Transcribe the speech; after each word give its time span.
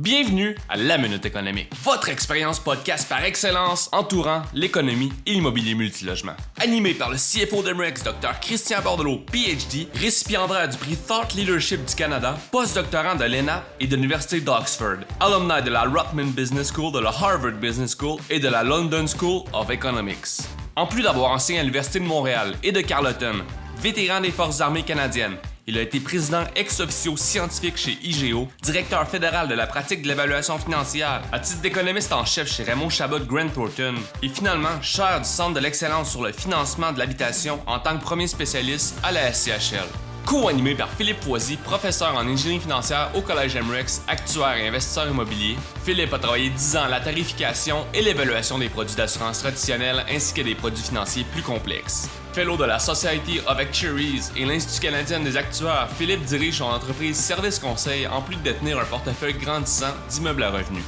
Bienvenue 0.00 0.56
à 0.68 0.76
La 0.76 0.98
Minute 0.98 1.24
Économique, 1.24 1.70
votre 1.84 2.08
expérience 2.08 2.58
podcast 2.58 3.08
par 3.08 3.22
excellence 3.24 3.88
entourant 3.92 4.42
l'économie 4.52 5.12
et 5.24 5.34
l'immobilier 5.34 5.76
multilogement. 5.76 6.32
Animé 6.60 6.94
par 6.94 7.10
le 7.10 7.16
CFO 7.16 7.62
d'Emrex, 7.62 8.02
Dr 8.02 8.40
Christian 8.40 8.82
Bordelot, 8.82 9.18
PhD, 9.30 9.86
récipiendaire 9.94 10.68
du 10.68 10.76
prix 10.78 10.96
Thought 10.96 11.34
Leadership 11.34 11.84
du 11.84 11.94
Canada, 11.94 12.36
postdoctorant 12.50 13.14
de 13.14 13.22
l'ENA 13.22 13.62
et 13.78 13.86
de 13.86 13.94
l'Université 13.94 14.40
d'Oxford, 14.40 14.98
alumni 15.20 15.62
de 15.62 15.70
la 15.70 15.84
Rotman 15.84 16.32
Business 16.32 16.72
School, 16.72 16.90
de 16.92 16.98
la 16.98 17.10
Harvard 17.10 17.52
Business 17.52 17.96
School 17.96 18.18
et 18.30 18.40
de 18.40 18.48
la 18.48 18.64
London 18.64 19.06
School 19.06 19.44
of 19.52 19.70
Economics. 19.70 20.40
En 20.74 20.88
plus 20.88 21.02
d'avoir 21.02 21.30
enseigné 21.30 21.60
à 21.60 21.62
l'Université 21.62 22.00
de 22.00 22.06
Montréal 22.06 22.56
et 22.64 22.72
de 22.72 22.80
Carleton, 22.80 23.44
vétéran 23.80 24.20
des 24.20 24.32
Forces 24.32 24.60
armées 24.60 24.82
canadiennes, 24.82 25.36
il 25.66 25.78
a 25.78 25.82
été 25.82 26.00
président 26.00 26.44
ex 26.56 26.80
officio 26.80 27.16
scientifique 27.16 27.76
chez 27.76 27.98
IGO, 28.02 28.48
directeur 28.62 29.08
fédéral 29.08 29.48
de 29.48 29.54
la 29.54 29.66
pratique 29.66 30.02
de 30.02 30.08
l'évaluation 30.08 30.58
financière, 30.58 31.22
à 31.32 31.38
titre 31.38 31.60
d'économiste 31.62 32.12
en 32.12 32.24
chef 32.24 32.50
chez 32.50 32.64
Raymond 32.64 32.90
Chabot 32.90 33.20
Grant 33.20 33.48
Thornton, 33.48 33.94
et 34.22 34.28
finalement 34.28 34.80
chair 34.82 35.20
du 35.20 35.28
Centre 35.28 35.54
de 35.54 35.60
l'excellence 35.60 36.10
sur 36.10 36.22
le 36.22 36.32
financement 36.32 36.92
de 36.92 36.98
l'habitation 36.98 37.60
en 37.66 37.78
tant 37.78 37.96
que 37.96 38.02
premier 38.02 38.26
spécialiste 38.26 38.96
à 39.02 39.12
la 39.12 39.32
SCHL. 39.32 39.88
Co-animé 40.26 40.74
par 40.74 40.88
Philippe 40.90 41.20
Poisy, 41.20 41.56
professeur 41.58 42.14
en 42.16 42.26
ingénierie 42.26 42.60
financière 42.60 43.10
au 43.14 43.20
Collège 43.20 43.58
MREX, 43.58 44.02
actuaire 44.08 44.56
et 44.56 44.68
investisseur 44.68 45.08
immobilier, 45.08 45.56
Philippe 45.84 46.14
a 46.14 46.18
travaillé 46.18 46.48
10 46.48 46.76
ans 46.76 46.84
à 46.84 46.88
la 46.88 47.00
tarification 47.00 47.86
et 47.92 48.00
l'évaluation 48.00 48.58
des 48.58 48.70
produits 48.70 48.96
d'assurance 48.96 49.40
traditionnels 49.40 50.04
ainsi 50.10 50.32
que 50.32 50.40
des 50.40 50.54
produits 50.54 50.82
financiers 50.82 51.26
plus 51.30 51.42
complexes. 51.42 52.08
Fellow 52.34 52.56
de 52.56 52.64
la 52.64 52.80
Society 52.80 53.38
of 53.46 53.60
Actuaries 53.60 54.32
et 54.36 54.44
l'Institut 54.44 54.86
canadien 54.86 55.20
des 55.20 55.36
actuaires, 55.36 55.88
Philippe 55.96 56.24
dirige 56.24 56.54
son 56.54 56.64
entreprise 56.64 57.16
Service 57.16 57.60
Conseil 57.60 58.08
en 58.08 58.20
plus 58.22 58.34
de 58.34 58.42
détenir 58.42 58.76
un 58.76 58.84
portefeuille 58.84 59.34
grandissant 59.34 59.94
d'immeubles 60.10 60.42
à 60.42 60.50
revenus. 60.50 60.82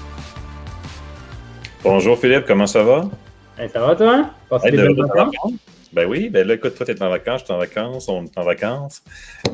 Bonjour 1.85 2.19
Philippe, 2.19 2.47
comment 2.49 2.67
ça 2.67 2.83
va? 2.83 3.09
ça 3.73 3.81
va 3.81 3.95
toi? 3.95 4.31
Ben 5.93 6.09
oui, 6.09 6.31
ben 6.31 6.49
là, 6.49 6.55
écoute, 6.55 6.75
toi, 6.75 6.85
tu 6.85 6.91
es 6.91 7.01
en 7.01 7.11
vacances, 7.11 7.43
je 7.43 7.45
suis 7.45 7.55
en 7.55 7.59
vacances, 7.59 8.09
on 8.09 8.25
est 8.25 8.39
en 8.39 8.43
vacances. 8.43 9.05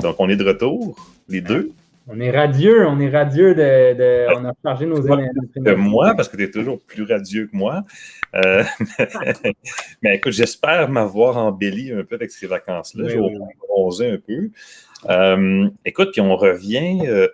Donc, 0.00 0.16
on 0.18 0.30
est 0.30 0.36
de 0.36 0.46
retour, 0.46 0.96
les 1.28 1.42
deux. 1.42 1.72
On 2.08 2.18
est 2.18 2.30
radieux, 2.30 2.86
on 2.86 2.98
est 2.98 3.10
radieux 3.10 3.54
de. 3.54 4.26
on 4.36 4.44
a 4.44 4.52
chargé 4.64 4.86
nos 4.86 5.02
énergies. 5.02 5.76
moi, 5.76 6.14
parce 6.16 6.28
que 6.28 6.36
tu 6.36 6.44
es 6.44 6.50
toujours 6.50 6.80
plus 6.80 7.04
radieux 7.04 7.46
que 7.46 7.56
moi. 7.56 7.84
Euh, 8.34 8.64
mais 10.02 10.16
écoute, 10.16 10.32
j'espère 10.32 10.88
m'avoir 10.88 11.36
embelli 11.36 11.92
un 11.92 12.02
peu 12.02 12.16
avec 12.16 12.32
ces 12.32 12.46
vacances-là. 12.48 13.08
Je 13.08 13.18
vais 13.18 13.38
bronzer 13.68 14.10
un 14.10 14.18
peu. 14.18 14.50
Euh, 15.10 15.68
écoute, 15.84 16.10
puis 16.12 16.20
on 16.20 16.36
revient. 16.36 17.06
Euh, 17.06 17.28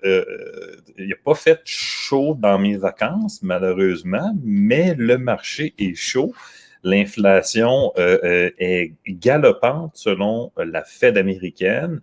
il 0.98 1.06
n'y 1.06 1.12
a 1.12 1.18
pas 1.24 1.34
fait 1.34 1.60
chaud 1.64 2.36
dans 2.38 2.58
mes 2.58 2.76
vacances, 2.76 3.40
malheureusement, 3.42 4.34
mais 4.44 4.94
le 4.98 5.16
marché 5.16 5.74
est 5.78 5.94
chaud. 5.94 6.34
L'inflation 6.84 7.92
est 7.96 8.92
galopante 9.08 9.92
selon 9.94 10.52
la 10.56 10.84
Fed 10.84 11.16
américaine. 11.16 12.00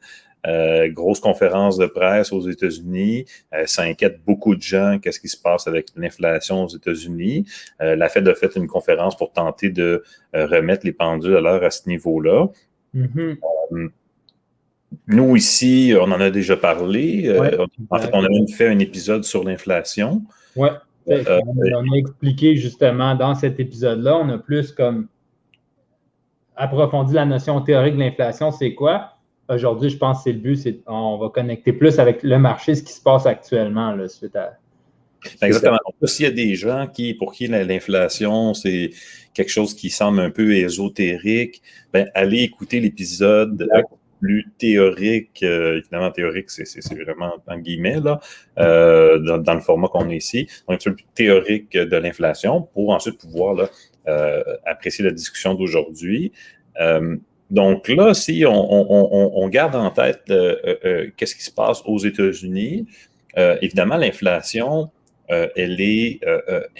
Euh, 0.47 0.89
grosse 0.89 1.19
conférence 1.19 1.77
de 1.77 1.87
presse 1.87 2.31
aux 2.31 2.41
États-Unis. 2.47 3.25
Euh, 3.53 3.63
ça 3.65 3.83
inquiète 3.83 4.21
beaucoup 4.25 4.55
de 4.55 4.61
gens. 4.61 4.99
Qu'est-ce 5.01 5.19
qui 5.19 5.27
se 5.27 5.41
passe 5.41 5.67
avec 5.67 5.87
l'inflation 5.95 6.63
aux 6.63 6.67
États-Unis? 6.67 7.45
Euh, 7.81 7.95
la 7.95 8.09
Fed 8.09 8.27
a 8.27 8.35
fait 8.35 8.55
une 8.55 8.67
conférence 8.67 9.17
pour 9.17 9.31
tenter 9.31 9.69
de 9.69 10.03
remettre 10.33 10.85
les 10.85 10.91
pendules 10.91 11.35
à 11.37 11.41
l'heure 11.41 11.63
à 11.63 11.71
ce 11.71 11.87
niveau-là. 11.87 12.47
Mm-hmm. 12.95 13.89
nous, 15.07 15.35
ici, 15.35 15.93
on 15.99 16.11
en 16.11 16.21
a 16.21 16.29
déjà 16.29 16.55
parlé. 16.55 17.29
en 17.89 17.99
fait, 17.99 18.09
on 18.13 18.23
a 18.23 18.29
même 18.29 18.47
fait 18.47 18.67
un 18.67 18.79
épisode 18.79 19.23
sur 19.23 19.43
l'inflation. 19.43 20.21
Oui. 20.55 20.69
on 21.07 21.13
a 21.13 21.97
expliqué 21.97 22.55
justement 22.55 23.15
dans 23.15 23.35
cet 23.35 23.59
épisode-là, 23.59 24.17
on 24.17 24.29
a 24.29 24.37
plus 24.37 24.71
comme 24.71 25.07
approfondi 26.55 27.13
la 27.13 27.25
notion 27.25 27.59
théorique 27.61 27.95
de 27.95 27.99
l'inflation, 27.99 28.51
c'est 28.51 28.73
quoi? 28.73 29.14
Aujourd'hui, 29.49 29.89
je 29.89 29.97
pense 29.97 30.17
que 30.17 30.23
c'est 30.25 30.33
le 30.33 30.39
but, 30.39 30.55
c'est 30.55 30.79
on 30.87 31.17
va 31.17 31.29
connecter 31.29 31.73
plus 31.73 31.99
avec 31.99 32.23
le 32.23 32.37
marché, 32.39 32.75
ce 32.75 32.83
qui 32.83 32.93
se 32.93 33.01
passe 33.01 33.25
actuellement 33.25 33.95
là, 33.95 34.07
suite 34.07 34.35
à. 34.35 34.57
Exactement. 35.41 35.79
S'il 36.03 36.25
y 36.25 36.27
a 36.27 36.31
des 36.31 36.53
gens 36.53 36.87
qui, 36.87 37.15
pour 37.15 37.33
qui 37.33 37.47
l'inflation, 37.47 38.53
c'est 38.53 38.91
quelque 39.33 39.49
chose 39.49 39.73
qui 39.73 39.89
semble 39.89 40.19
un 40.19 40.29
peu 40.29 40.53
ésotérique, 40.53 41.63
ben, 41.91 42.07
allez 42.13 42.43
écouter 42.43 42.79
l'épisode 42.79 43.67
plus 44.21 44.45
théorique, 44.57 45.43
euh, 45.43 45.77
évidemment 45.77 46.11
théorique, 46.11 46.49
c'est 46.49 47.03
vraiment 47.03 47.33
en 47.47 47.59
guillemets, 47.59 47.99
là, 47.99 48.19
euh, 48.59 49.19
dans, 49.37 49.53
le 49.53 49.59
format 49.59 49.87
qu'on 49.87 50.09
est 50.09 50.17
ici, 50.17 50.47
donc 50.67 50.81
un 50.81 50.91
peu 50.91 50.95
plus 50.95 51.05
théorique 51.13 51.73
de 51.77 51.97
l'inflation 51.97 52.61
pour 52.73 52.91
ensuite 52.91 53.19
pouvoir 53.19 53.53
là, 53.53 53.69
euh, 54.07 54.41
apprécier 54.65 55.03
la 55.03 55.11
discussion 55.11 55.53
d'aujourd'hui. 55.53 56.31
Donc 57.51 57.87
là, 57.89 58.13
si 58.13 58.43
on, 58.47 59.47
garde 59.49 59.75
en 59.75 59.91
tête 59.91 60.23
euh, 60.29 60.55
euh, 60.65 60.75
euh, 60.85 61.07
qu'est-ce 61.15 61.35
qui 61.35 61.43
se 61.43 61.51
passe 61.51 61.81
aux 61.85 61.99
États-Unis, 61.99 62.87
évidemment, 63.61 63.97
l'inflation, 63.97 64.89
elle 65.27 65.81
est 65.81 66.21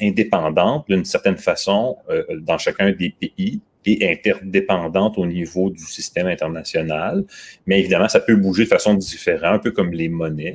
indépendante 0.02 0.86
d'une 0.88 1.04
certaine 1.04 1.38
façon 1.38 1.98
dans 2.42 2.58
chacun 2.58 2.92
des 2.92 3.10
pays 3.10 3.62
et 3.86 4.12
interdépendante 4.12 5.18
au 5.18 5.26
niveau 5.26 5.70
du 5.70 5.84
système 5.84 6.28
international. 6.28 7.26
Mais 7.68 7.80
évidemment, 7.80 8.08
ça 8.08 8.22
peut 8.22 8.36
bouger 8.36 8.64
de 8.64 8.70
façon 8.70 8.94
différente, 8.94 9.56
un 9.56 9.60
peu 9.60 9.72
comme 9.72 9.92
les 9.92 10.08
monnaies. 10.08 10.54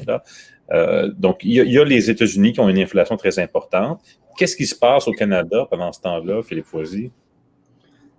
donc, 1.19 1.41
il 1.45 1.53
y, 1.53 1.79
a, 1.79 1.85
les 1.85 2.11
États-Unis 2.11 2.55
qui 2.55 2.61
ont 2.61 2.69
une 2.71 2.79
inflation 2.79 3.19
très 3.19 3.39
importante. 3.39 4.01
Qu'est-ce 4.39 4.57
qui 4.57 4.67
se 4.67 4.75
passe 4.75 5.07
au 5.07 5.13
Canada 5.13 5.67
pendant 5.69 5.93
ce 5.93 6.01
temps-là, 6.01 6.43
Philippe 6.43 6.67
Foisy? 6.67 7.11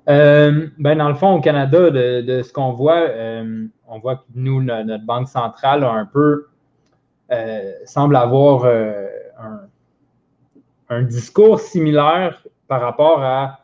Euh, 0.09 0.67
ben 0.77 0.97
dans 0.97 1.09
le 1.09 1.15
fond, 1.15 1.35
au 1.35 1.41
Canada, 1.41 1.91
de, 1.91 2.41
ce 2.41 2.51
qu'on 2.51 2.71
voit, 2.71 3.01
euh, 3.01 3.65
on 3.87 3.99
voit 3.99 4.17
que 4.17 4.23
nous, 4.33 4.61
notre 4.61 5.05
Banque 5.05 5.27
centrale 5.27 5.83
a 5.83 5.91
un 5.91 6.05
peu 6.05 6.47
euh, 7.31 7.71
semble 7.85 8.15
avoir 8.15 8.65
un, 10.89 11.03
discours 11.03 11.59
similaire 11.59 12.43
par 12.67 12.81
rapport 12.81 13.21
à 13.23 13.59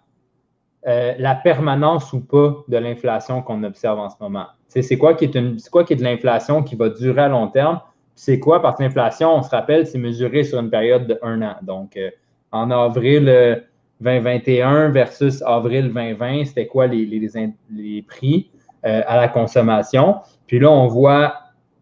la 0.86 1.36
permanence 1.36 2.14
ou 2.14 2.22
pas 2.22 2.64
de 2.70 2.78
l'inflation 2.78 3.42
qu'on 3.42 3.64
observe 3.64 4.00
en 4.00 4.10
ce 4.10 4.16
moment. 4.22 4.46
C'est 4.70 4.98
quoi 4.98 5.16
qui 5.16 5.26
est 5.26 5.36
une, 5.36 5.58
quoi 5.72 5.84
qui 5.84 5.94
est 5.94 5.98
de 5.98 6.04
l'inflation 6.04 6.64
qui 6.64 6.76
va 6.76 6.90
durer 6.90 7.24
à 7.24 7.28
long 7.28 7.48
terme? 7.48 7.82
C'est 8.16 8.40
quoi? 8.40 8.62
Parce 8.62 8.78
que 8.78 8.84
l'inflation, 8.84 9.36
on 9.36 9.42
se 9.42 9.50
rappelle, 9.50 9.86
c'est 9.86 9.98
mesuré 9.98 10.44
sur 10.44 10.60
une 10.60 10.70
période 10.70 11.06
de 11.08 11.20
un 11.22 11.42
an. 11.42 11.56
Donc, 11.62 12.00
en 12.52 12.72
avril 12.72 13.66
2021 14.02 14.90
versus 14.90 15.42
avril 15.44 15.92
2020, 15.94 16.46
c'était 16.46 16.68
quoi 16.68 16.88
les, 16.88 17.06
les, 17.06 18.02
prix 18.04 18.52
euh, 18.86 19.02
à 19.08 19.18
la 19.18 19.28
consommation. 19.28 20.18
Puis 20.46 20.60
là, 20.60 20.70
on 20.70 20.88
voit 20.88 21.36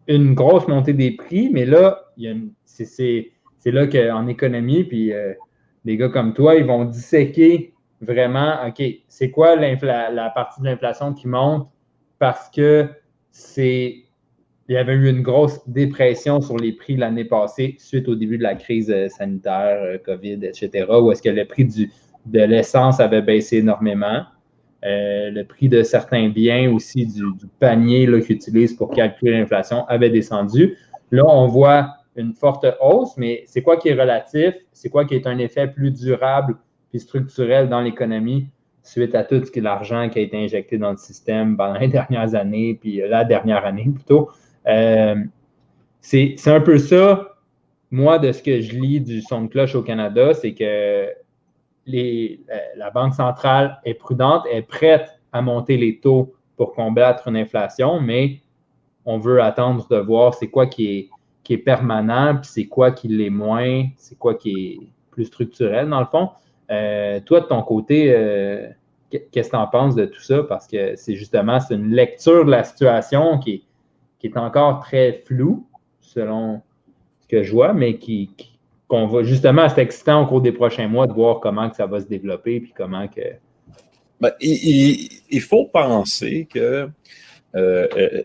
une 0.08 0.34
grosse 0.34 0.66
montée 0.68 0.92
des 0.92 1.10
prix, 1.10 1.50
mais 1.52 1.66
là, 1.66 2.04
c'est 2.64 3.32
là 3.66 3.86
qu'en 3.86 4.26
économie, 4.28 4.84
puis 4.84 5.12
euh, 5.12 5.34
des 5.84 5.96
gars 5.96 6.08
comme 6.08 6.32
toi, 6.32 6.54
ils 6.54 6.64
vont 6.64 6.84
disséquer 6.84 7.74
vraiment, 8.00 8.66
OK, 8.66 8.82
c'est 9.08 9.30
quoi 9.30 9.56
la 9.56 10.30
partie 10.30 10.60
de 10.60 10.66
l'inflation 10.66 11.12
qui 11.12 11.28
monte 11.28 11.68
parce 12.18 12.48
que 12.50 12.88
c'est 13.30 14.06
il 14.68 14.74
y 14.74 14.78
avait 14.78 14.94
eu 14.94 15.08
une 15.08 15.22
grosse 15.22 15.60
dépression 15.68 16.40
sur 16.40 16.56
les 16.56 16.72
prix 16.72 16.96
l'année 16.96 17.24
passée 17.24 17.76
suite 17.78 18.08
au 18.08 18.16
début 18.16 18.36
de 18.36 18.42
la 18.42 18.56
crise 18.56 18.90
euh, 18.90 19.08
sanitaire, 19.08 20.02
COVID, 20.04 20.40
etc., 20.42 20.86
où 20.90 21.12
est-ce 21.12 21.22
que 21.22 21.28
le 21.28 21.44
prix 21.44 21.66
du, 21.66 21.90
de 22.26 22.40
l'essence 22.40 23.00
avait 23.00 23.22
baissé 23.22 23.58
énormément. 23.58 24.22
Euh, 24.84 25.30
le 25.30 25.44
prix 25.44 25.68
de 25.68 25.82
certains 25.82 26.28
biens 26.28 26.70
aussi 26.70 27.06
du, 27.06 27.22
panier 27.58 28.06
qu'ils 28.06 28.36
utilisent 28.36 28.74
pour 28.74 28.90
calculer 28.90 29.32
l'inflation 29.32 29.86
avait 29.86 30.10
descendu. 30.10 30.76
Là, 31.10 31.24
on 31.26 31.46
voit 31.46 31.88
une 32.14 32.32
forte 32.32 32.66
hausse, 32.80 33.16
mais 33.16 33.44
c'est 33.46 33.62
quoi 33.62 33.76
qui 33.76 33.88
est 33.88 34.00
relatif? 34.00 34.54
C'est 34.72 34.88
quoi 34.88 35.04
qui 35.04 35.14
est 35.14 35.26
un 35.26 35.38
effet 35.38 35.68
plus 35.68 35.90
durable 35.90 36.56
et 36.92 36.98
structurel 36.98 37.68
dans 37.68 37.80
l'économie 37.80 38.48
suite 38.82 39.14
à 39.14 39.24
tout 39.24 39.42
l'argent 39.56 40.08
qui 40.08 40.20
a 40.20 40.22
été 40.22 40.36
injecté 40.36 40.78
dans 40.78 40.92
le 40.92 40.96
système 40.96 41.56
pendant 41.56 41.78
les 41.78 41.88
dernières 41.98 42.34
années, 42.34 42.78
puis 42.80 43.00
la 43.08 43.24
dernière 43.24 43.64
année 43.64 43.90
plutôt? 43.92 44.30
Euh, 44.66 45.16
c'est 46.00 46.36
un 46.46 46.60
peu 46.60 46.78
ça, 46.78 47.36
moi, 47.90 48.18
de 48.18 48.30
ce 48.30 48.42
que 48.42 48.60
je 48.60 48.76
lis 48.76 49.00
du 49.00 49.22
son 49.22 49.42
de 49.42 49.48
cloche 49.48 49.74
au 49.74 49.82
Canada, 49.82 50.34
c'est 50.34 50.54
que 50.54 51.08
la 51.86 52.90
Banque 52.90 53.14
centrale 53.14 53.78
est 53.84 53.94
prudente, 53.94 54.44
est 54.50 54.62
prête 54.62 55.20
à 55.32 55.42
monter 55.42 55.76
les 55.76 56.00
taux 56.00 56.34
pour 56.56 56.74
combattre 56.74 57.28
une 57.28 57.36
inflation, 57.36 58.00
mais 58.00 58.40
on 59.04 59.18
veut 59.18 59.40
attendre 59.40 59.86
de 59.88 59.96
voir 59.96 60.34
c'est 60.34 60.48
quoi 60.48 60.66
qui 60.66 61.10
est, 61.48 61.58
permanent, 61.58 62.36
puis 62.36 62.50
c'est 62.50 62.66
quoi 62.66 62.90
qui 62.90 63.08
l'est 63.08 63.30
moins, 63.30 63.84
c'est 63.96 64.18
quoi 64.18 64.34
qui 64.34 64.50
est 64.50 64.78
plus 65.12 65.26
structurel 65.26 65.88
dans 65.88 66.00
le 66.00 66.06
fond. 66.06 66.30
Euh, 66.72 67.20
toi, 67.20 67.40
de 67.40 67.46
ton 67.46 67.62
côté, 67.62 68.12
euh, 68.12 68.68
qu'est-ce 69.10 69.50
que 69.50 69.50
tu 69.50 69.56
en 69.56 69.68
penses 69.68 69.94
de 69.94 70.06
tout 70.06 70.20
ça? 70.20 70.42
Parce 70.42 70.66
que 70.66 70.96
c'est 70.96 71.14
justement 71.14 71.60
c'est 71.60 71.74
une 71.74 71.92
lecture 71.92 72.44
de 72.44 72.50
la 72.50 72.64
situation 72.64 73.38
qui 73.38 73.64
est 74.24 74.36
encore 74.36 74.80
très 74.80 75.22
floue, 75.24 75.68
selon 76.00 76.62
ce 77.20 77.28
que 77.28 77.42
je 77.42 77.52
vois, 77.52 77.72
mais 77.72 77.98
qui, 77.98 78.55
qu'on 78.88 79.06
va 79.06 79.22
justement, 79.22 79.68
c'est 79.68 79.82
excitant 79.82 80.22
au 80.22 80.26
cours 80.26 80.40
des 80.40 80.52
prochains 80.52 80.88
mois 80.88 81.06
de 81.06 81.12
voir 81.12 81.40
comment 81.40 81.68
que 81.68 81.76
ça 81.76 81.86
va 81.86 82.00
se 82.00 82.06
développer 82.06 82.60
puis 82.60 82.72
comment 82.76 83.08
que. 83.08 83.20
Ben, 84.18 84.32
il, 84.40 85.40
faut 85.42 85.66
penser 85.66 86.48
que 86.50 86.88
euh, 87.54 87.86
euh, 87.96 88.22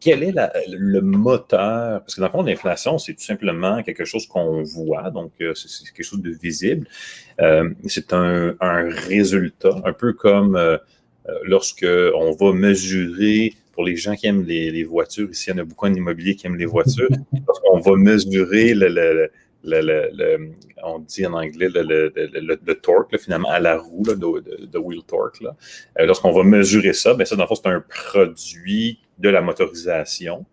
quel 0.00 0.24
est 0.24 0.34
le 0.68 1.00
moteur? 1.00 2.00
Parce 2.00 2.14
que 2.14 2.20
dans 2.20 2.26
le 2.26 2.32
fond, 2.32 2.42
l'inflation, 2.42 2.98
c'est 2.98 3.14
tout 3.14 3.22
simplement 3.22 3.82
quelque 3.82 4.04
chose 4.04 4.26
qu'on 4.26 4.62
voit, 4.62 5.10
donc 5.10 5.32
euh, 5.40 5.54
c'est 5.54 5.92
quelque 5.92 6.04
chose 6.04 6.22
de 6.22 6.30
visible. 6.30 6.88
c'est 7.86 8.12
un, 8.12 8.56
résultat, 9.08 9.80
un 9.84 9.92
peu 9.92 10.12
comme 10.12 10.58
lorsque 11.44 11.86
on 12.14 12.32
va 12.32 12.52
mesurer, 12.52 13.54
pour 13.72 13.84
les 13.84 13.96
gens 13.96 14.14
qui 14.14 14.26
aiment 14.26 14.44
les, 14.44 14.84
voitures, 14.84 15.30
ici, 15.30 15.50
il 15.50 15.56
y 15.56 15.56
en 15.56 15.62
a 15.62 15.64
beaucoup 15.64 15.86
en 15.86 15.94
immobilier 15.94 16.34
qui 16.34 16.46
aiment 16.46 16.58
les 16.58 16.66
voitures, 16.66 17.08
lorsqu'on 17.46 17.78
va 17.78 17.96
mesurer 17.96 18.74
le, 18.74 19.30
on 19.64 20.98
dit 21.00 21.26
en 21.26 21.34
anglais 21.34 21.68
le, 21.70 22.72
torque, 22.74 23.18
finalement, 23.18 23.50
à 23.50 23.60
la 23.60 23.78
roue, 23.78 24.02
de, 24.02 24.78
wheel 24.78 25.02
torque. 25.06 25.42
Euh, 25.42 26.06
lorsqu'on 26.06 26.32
va 26.32 26.42
mesurer 26.42 26.92
ça, 26.92 27.14
bien 27.14 27.24
ça, 27.24 27.36
dans 27.36 27.44
le 27.44 27.48
fond, 27.48 27.54
c'est 27.54 27.68
un 27.68 27.80
produit 27.80 29.00
de 29.18 29.28
la 29.28 29.40
motorisation. 29.40 30.46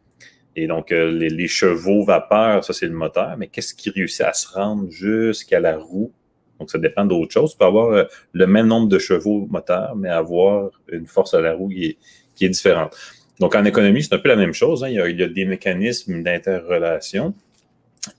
Et 0.55 0.67
donc, 0.67 0.91
euh, 0.91 1.11
les, 1.11 1.47
chevaux 1.47 2.03
vapeur, 2.03 2.63
ça, 2.63 2.73
c'est 2.73 2.87
le 2.87 2.93
moteur, 2.93 3.35
mais 3.37 3.47
qu'est-ce 3.47 3.75
qui 3.75 3.91
réussit 3.91 4.21
à 4.21 4.33
se 4.33 4.47
rendre 4.51 4.89
jusqu'à 4.89 5.59
la 5.59 5.77
roue? 5.77 6.11
Donc, 6.59 6.71
ça 6.71 6.79
dépend 6.79 7.05
d'autres 7.05 7.31
choses. 7.31 7.51
Tu 7.51 7.57
peux 7.57 7.65
avoir 7.65 7.91
euh, 7.91 8.03
le 8.33 8.47
même 8.47 8.65
nombre 8.65 8.87
de 8.87 8.97
chevaux 8.97 9.47
moteur, 9.51 9.95
mais 9.95 10.09
avoir 10.09 10.71
une 10.91 11.05
force 11.05 11.35
à 11.35 11.41
la 11.41 11.53
roue 11.53 11.69
qui 11.69 11.97
est, 12.41 12.49
différente. 12.49 12.95
Donc, 13.39 13.53
en 13.53 13.65
économie, 13.65 14.01
c'est 14.01 14.15
un 14.15 14.17
peu 14.17 14.29
la 14.29 14.35
même 14.35 14.53
chose. 14.53 14.83
Hein. 14.83 14.89
Il, 14.89 15.19
y 15.19 15.23
a, 15.23 15.27
des 15.27 15.45
mécanismes 15.45 16.23
d'interrelation. 16.23 17.35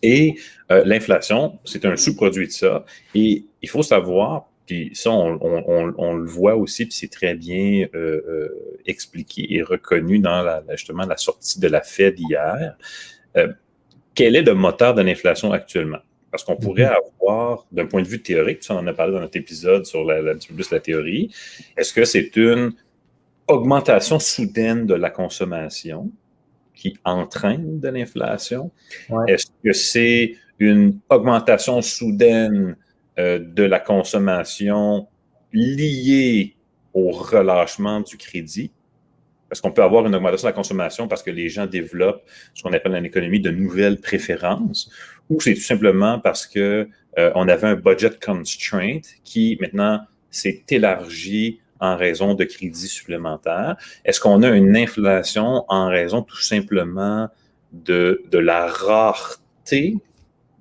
Et 0.03 0.37
euh, 0.71 0.83
l'inflation, 0.85 1.59
c'est 1.65 1.85
un 1.85 1.97
sous-produit 1.97 2.47
de 2.47 2.53
ça. 2.53 2.85
Et 3.15 3.45
il 3.63 3.69
faut 3.69 3.83
savoir, 3.83 4.51
puis 4.67 4.91
ça, 4.95 5.11
on, 5.11 6.15
le 6.15 6.27
voit 6.27 6.57
aussi, 6.57 6.87
puis 6.87 6.95
c'est 6.95 7.11
très 7.11 7.35
bien 7.35 7.87
euh, 7.95 8.23
euh, 8.29 8.81
expliqué 8.87 9.47
et 9.55 9.63
reconnu 9.63 10.19
dans 10.19 10.43
la, 10.43 10.63
justement 10.73 11.07
la 11.07 11.17
sortie 11.17 11.61
de 11.61 11.69
la 11.69 11.83
Fed 11.83 12.19
hier. 12.19 12.77
quel 14.15 14.37
est 14.37 14.43
le 14.43 14.55
moteur 14.55 14.95
de 14.95 15.03
l'inflation 15.03 15.53
actuellement? 15.53 16.01
Parce 16.31 16.45
qu'on 16.45 16.57
pourrait 16.57 16.85
mm-hmm. 16.85 17.23
avoir, 17.23 17.67
d'un 17.73 17.87
point 17.87 18.03
de 18.03 18.09
vue 18.09 18.21
théorique, 18.21 18.63
ça 18.63 18.75
on 18.75 18.79
en 18.79 18.87
a 18.87 18.93
parlé 18.93 19.15
dans 19.15 19.21
notre 19.21 19.39
épisode 19.39 19.87
sur 19.87 20.05
la, 20.05 20.21
la, 20.21 20.35
plus 20.35 20.71
la 20.71 20.81
théorie, 20.81 21.31
est-ce 21.77 21.93
que 21.95 22.05
c'est 22.05 22.37
une 22.37 22.73
augmentation 23.47 24.19
soudaine 24.19 24.85
de 24.85 24.95
la 24.95 25.09
consommation? 25.09 26.13
Qui 26.79 26.97
entraîne 27.05 27.81
de 27.81 27.89
l'inflation? 27.89 28.71
Est-ce 29.27 29.49
que 29.65 29.73
c'est 29.73 30.37
une 30.59 30.99
augmentation 31.11 31.83
soudaine 31.83 32.77
euh, 33.19 33.39
de 33.39 33.65
la 33.65 33.81
consommation 33.81 35.09
liée 35.53 36.55
au 36.95 37.11
relâchement 37.11 38.01
du 38.01 38.17
crédit? 38.17 38.71
Parce 39.49 39.61
qu'on 39.61 39.73
peut 39.73 39.83
avoir 39.83 40.07
une 40.07 40.15
augmentation 40.15 40.47
de 40.47 40.53
la 40.53 40.57
consommation 40.57 41.09
parce 41.09 41.23
que 41.23 41.31
les 41.31 41.49
gens 41.49 41.67
développent 41.67 42.23
ce 42.55 42.63
qu'on 42.63 42.73
appelle 42.73 42.95
en 42.95 43.03
économie 43.03 43.41
de 43.41 43.51
nouvelles 43.51 43.99
préférences, 43.99 44.91
ou 45.31 45.41
c'est 45.41 45.55
tout 45.55 45.61
simplement 45.61 46.21
parce 46.21 46.47
que 46.47 46.89
euh, 47.19 47.33
on 47.35 47.49
avait 47.49 47.67
un 47.67 47.75
budget 47.75 48.11
constraint 48.25 49.01
qui 49.25 49.59
maintenant 49.61 50.01
s'est 50.31 50.63
élargi 50.69 51.61
en 51.81 51.97
raison 51.97 52.35
de 52.35 52.45
crédits 52.45 52.89
supplémentaires? 52.89 53.77
Est-ce 54.05 54.21
qu'on 54.21 54.43
a 54.43 54.51
une 54.51 54.77
inflation 54.77 55.65
en 55.69 55.89
raison 55.89 56.23
tout 56.23 56.41
simplement 56.41 57.29
de, 57.73 58.23
la 58.33 58.67
rareté 58.67 59.97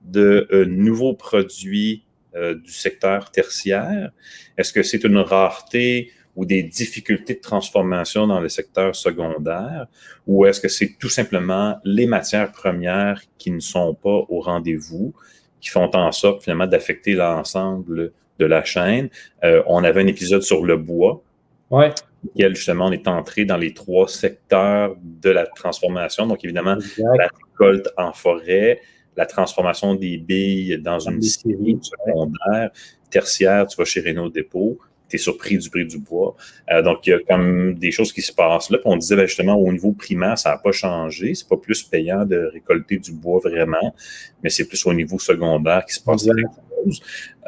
de 0.03 0.47
euh, 0.51 0.65
nouveaux 0.65 1.13
produits 1.13 2.03
euh, 2.35 2.55
du 2.55 2.71
secteur 2.71 3.31
tertiaire? 3.31 4.11
Est-ce 4.57 4.73
que 4.73 4.83
c'est 4.83 5.03
une 5.03 5.17
rareté 5.17 6.11
ou 6.35 6.45
des 6.45 6.61
difficultés 6.61 7.33
de 7.33 7.41
transformation 7.41 8.27
dans 8.27 8.39
le 8.39 8.49
secteur 8.49 8.95
secondaire? 8.95 9.87
Ou 10.27 10.45
est-ce 10.45 10.61
que 10.61 10.67
c'est 10.67 10.97
tout 10.99 11.09
simplement 11.09 11.79
les 11.83 12.05
matières 12.05 12.51
premières 12.51 13.21
qui 13.37 13.51
ne 13.51 13.59
sont 13.59 13.95
pas 13.95 14.25
au 14.29 14.39
rendez-vous, 14.39 15.13
qui 15.59 15.69
font 15.69 15.89
en 15.95 16.11
sorte 16.11 16.43
finalement 16.43 16.67
d'affecter 16.67 17.13
l'ensemble 17.13 18.13
de 18.39 18.45
la 18.45 18.63
chaîne. 18.63 19.09
Euh, 19.43 19.63
on 19.67 19.83
avait 19.83 20.01
un 20.01 20.07
épisode 20.07 20.41
sur 20.41 20.63
le 20.63 20.77
bois. 20.77 21.21
Ouais. 21.69 21.93
Lequel, 22.23 22.55
justement, 22.55 22.87
on 22.87 22.91
est 22.91 23.07
entré 23.07 23.45
dans 23.45 23.57
les 23.57 23.73
trois 23.73 24.07
secteurs 24.07 24.95
de 25.01 25.29
la 25.29 25.45
transformation. 25.45 26.27
Donc, 26.27 26.43
évidemment, 26.43 26.77
la 26.97 27.27
récolte 27.27 27.89
en 27.97 28.13
forêt, 28.13 28.79
la 29.15 29.25
transformation 29.25 29.95
des 29.95 30.17
billes 30.17 30.79
dans 30.79 30.99
une 30.99 31.21
série 31.21 31.77
secondaire, 31.81 32.71
tertiaire, 33.09 33.67
tu 33.67 33.77
vas 33.77 33.85
chez 33.85 34.01
Renault 34.01 34.29
Dépôt, 34.29 34.79
tu 35.09 35.15
es 35.15 35.19
surpris 35.19 35.57
du 35.57 35.69
prix 35.69 35.85
du 35.85 35.99
bois. 35.99 36.35
Euh, 36.71 36.81
donc, 36.81 37.05
il 37.07 37.11
y 37.11 37.13
a 37.13 37.19
comme 37.19 37.75
des 37.75 37.91
choses 37.91 38.11
qui 38.11 38.21
se 38.21 38.33
passent 38.33 38.69
là. 38.69 38.77
Puis 38.77 38.87
on 38.87 38.97
disait 38.97 39.15
ben, 39.15 39.25
justement, 39.25 39.55
au 39.55 39.71
niveau 39.71 39.93
primaire, 39.93 40.37
ça 40.37 40.51
n'a 40.51 40.57
pas 40.57 40.71
changé. 40.71 41.33
C'est 41.35 41.47
pas 41.47 41.57
plus 41.57 41.83
payant 41.83 42.25
de 42.25 42.49
récolter 42.53 42.97
du 42.97 43.11
bois 43.11 43.39
vraiment, 43.39 43.95
mais 44.43 44.49
c'est 44.49 44.67
plus 44.67 44.85
au 44.85 44.93
niveau 44.93 45.19
secondaire 45.19 45.85
qui 45.85 45.93
se 45.93 46.01
passe. 46.01 46.27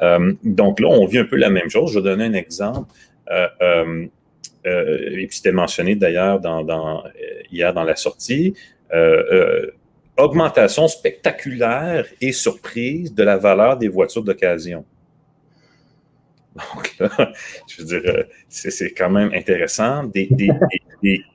Euh, 0.02 0.34
donc 0.44 0.80
là, 0.80 0.88
on 0.88 1.06
vit 1.06 1.20
un 1.20 1.26
peu 1.26 1.36
la 1.36 1.50
même 1.50 1.70
chose. 1.70 1.92
Je 1.94 2.00
vais 2.00 2.10
donner 2.10 2.26
un 2.26 2.34
exemple. 2.34 2.92
Euh, 3.30 4.08
et 4.66 5.26
puis 5.28 5.38
c'était 5.38 5.52
mentionné 5.52 5.96
d'ailleurs 5.96 6.40
dans, 6.40 7.04
hier 7.52 7.74
dans 7.74 7.84
la 7.84 7.96
sortie. 7.96 8.54
augmentation 10.18 10.88
spectaculaire 10.88 12.06
et 12.20 12.34
surprise 12.34 13.14
de 13.14 13.24
la 13.24 13.38
valeur 13.38 13.78
des 13.78 13.88
voitures 13.88 14.24
d'occasion. 14.24 14.84
Donc 16.56 16.96
là, 17.00 17.34
je 17.68 17.82
veux 17.82 17.88
dire, 17.88 18.12
euh, 18.12 18.24
c'est 18.50 18.92
quand 18.92 19.10
même 19.10 19.32
intéressant. 19.34 20.04
Des, 20.04 20.30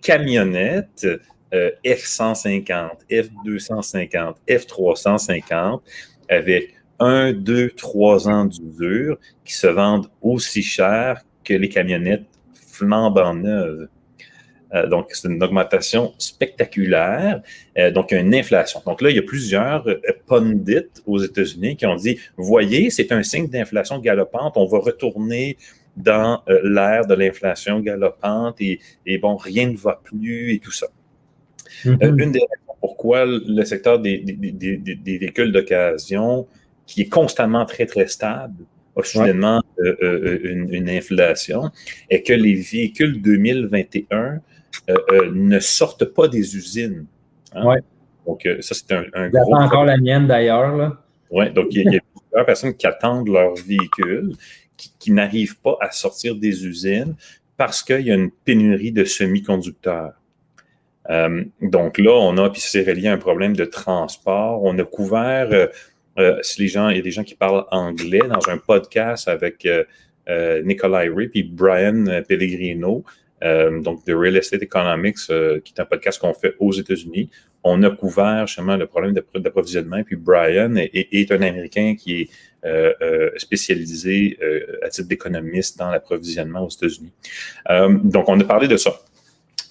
camionnettes 0.02 1.06
F-150, 1.52 2.90
F-250, 3.10 4.34
F-350 4.48 5.80
avec 6.28 6.74
un, 6.98 7.32
deux, 7.32 7.70
trois 7.70 8.28
ans 8.28 8.44
d'usure 8.44 9.18
qui 9.44 9.54
se 9.54 9.66
vendent 9.66 10.08
aussi 10.20 10.62
cher 10.62 11.22
que 11.44 11.54
les 11.54 11.68
camionnettes 11.68 12.26
flambant 12.54 13.34
neuves. 13.34 13.88
Euh, 14.74 14.86
donc, 14.86 15.08
c'est 15.10 15.28
une 15.28 15.42
augmentation 15.42 16.14
spectaculaire, 16.18 17.42
euh, 17.78 17.90
donc 17.90 18.12
une 18.12 18.34
inflation. 18.34 18.80
Donc 18.84 19.00
là, 19.02 19.10
il 19.10 19.16
y 19.16 19.18
a 19.18 19.22
plusieurs 19.22 19.86
euh, 19.88 20.00
pundits 20.26 20.90
aux 21.06 21.18
États-Unis 21.18 21.76
qui 21.76 21.86
ont 21.86 21.96
dit, 21.96 22.18
voyez, 22.36 22.90
c'est 22.90 23.12
un 23.12 23.22
signe 23.22 23.48
d'inflation 23.48 23.98
galopante, 23.98 24.54
on 24.56 24.66
va 24.66 24.78
retourner 24.78 25.56
dans 25.96 26.42
l'ère 26.64 27.06
de 27.06 27.14
l'inflation 27.14 27.78
galopante 27.78 28.60
et, 28.60 28.80
bon, 29.18 29.36
rien 29.36 29.68
ne 29.70 29.76
va 29.76 30.00
plus 30.02 30.54
et 30.54 30.58
tout 30.58 30.72
ça. 30.72 30.88
Mm-hmm. 31.84 32.22
une 32.22 32.32
des 32.32 32.40
raisons 32.40 32.76
pourquoi 32.80 33.24
le 33.26 33.64
secteur 33.64 34.00
des, 34.00 34.24
véhicules 35.04 35.52
d'occasion, 35.52 36.48
qui 36.86 37.02
est 37.02 37.08
constamment 37.08 37.64
très, 37.64 37.86
très 37.86 38.08
stable, 38.08 38.64
a 38.96 39.02
soudainement 39.02 39.62
une, 39.78 40.68
une, 40.70 40.90
inflation, 40.90 41.70
est 42.10 42.22
que 42.22 42.32
les 42.32 42.54
véhicules 42.54 43.22
2021 43.22 44.16
euh, 44.16 44.20
euh, 44.20 44.38
ne 44.88 45.58
sortent 45.60 46.04
pas 46.04 46.28
des 46.28 46.56
usines. 46.56 47.06
Hein? 47.54 47.76
Donc, 48.26 48.46
euh, 48.46 48.60
ça, 48.60 48.74
c'est 48.74 48.92
un, 48.92 49.04
un 49.14 49.28
gros. 49.28 49.54
encore 49.54 49.84
la 49.84 49.96
mienne 49.96 50.26
d'ailleurs. 50.26 50.96
Oui, 51.30 51.50
donc 51.52 51.66
il 51.70 51.92
y, 51.92 51.96
a 51.96 52.00
plusieurs 52.30 52.46
personnes 52.46 52.74
qui 52.74 52.86
attendent 52.86 53.28
leur 53.28 53.54
véhicule, 53.54 54.32
qui, 54.76 55.12
n'arrivent 55.12 55.58
pas 55.58 55.76
à 55.80 55.90
sortir 55.90 56.36
des 56.36 56.66
usines 56.66 57.14
parce 57.56 57.82
qu'il 57.82 58.00
y 58.00 58.10
a 58.10 58.14
une 58.14 58.30
pénurie 58.30 58.92
de 58.92 59.04
semi-conducteurs. 59.04 60.12
donc 61.60 61.98
là, 61.98 62.12
on 62.12 62.36
a, 62.38 62.50
puis 62.50 62.60
c'est 62.60 62.82
relié 62.82 63.08
à 63.08 63.12
un 63.12 63.18
problème 63.18 63.56
de 63.56 63.64
transport. 63.64 64.62
On 64.62 64.78
a 64.78 64.84
couvert, 64.84 65.68
si 66.42 66.62
les 66.62 66.68
gens, 66.68 66.88
il 66.88 66.96
y 66.96 67.00
a 67.00 67.02
des 67.02 67.10
gens 67.10 67.24
qui 67.24 67.34
parlent 67.34 67.64
anglais 67.70 68.22
dans 68.28 68.48
un 68.48 68.58
podcast 68.58 69.28
avec 69.28 69.66
Nicolas 70.64 71.04
Rip 71.14 71.32
et 71.34 71.42
Brian 71.42 72.22
Pellegrino. 72.28 73.04
Euh, 73.42 73.80
donc 73.80 74.06
de 74.06 74.14
Real 74.14 74.36
Estate 74.36 74.62
Economics, 74.62 75.18
euh, 75.28 75.60
qui 75.60 75.74
est 75.76 75.80
un 75.80 75.84
podcast 75.84 76.20
qu'on 76.20 76.34
fait 76.34 76.54
aux 76.60 76.72
États-Unis. 76.72 77.30
On 77.64 77.82
a 77.82 77.90
couvert 77.90 78.46
justement 78.46 78.76
le 78.76 78.86
problème 78.86 79.12
d'approvisionnement. 79.12 80.02
Puis 80.04 80.16
Brian 80.16 80.76
est, 80.76 81.32
un 81.32 81.42
Américain 81.42 81.94
qui 81.98 82.22
est 82.22 82.30
euh, 82.64 83.30
spécialisé 83.36 84.38
à 84.82 84.88
titre 84.88 85.08
d'économiste 85.08 85.78
dans 85.78 85.90
l'approvisionnement 85.90 86.60
aux 86.60 86.68
États-Unis. 86.68 87.12
donc, 88.04 88.28
on 88.28 88.38
a 88.38 88.44
parlé 88.44 88.68
de 88.68 88.76
ça. 88.76 88.94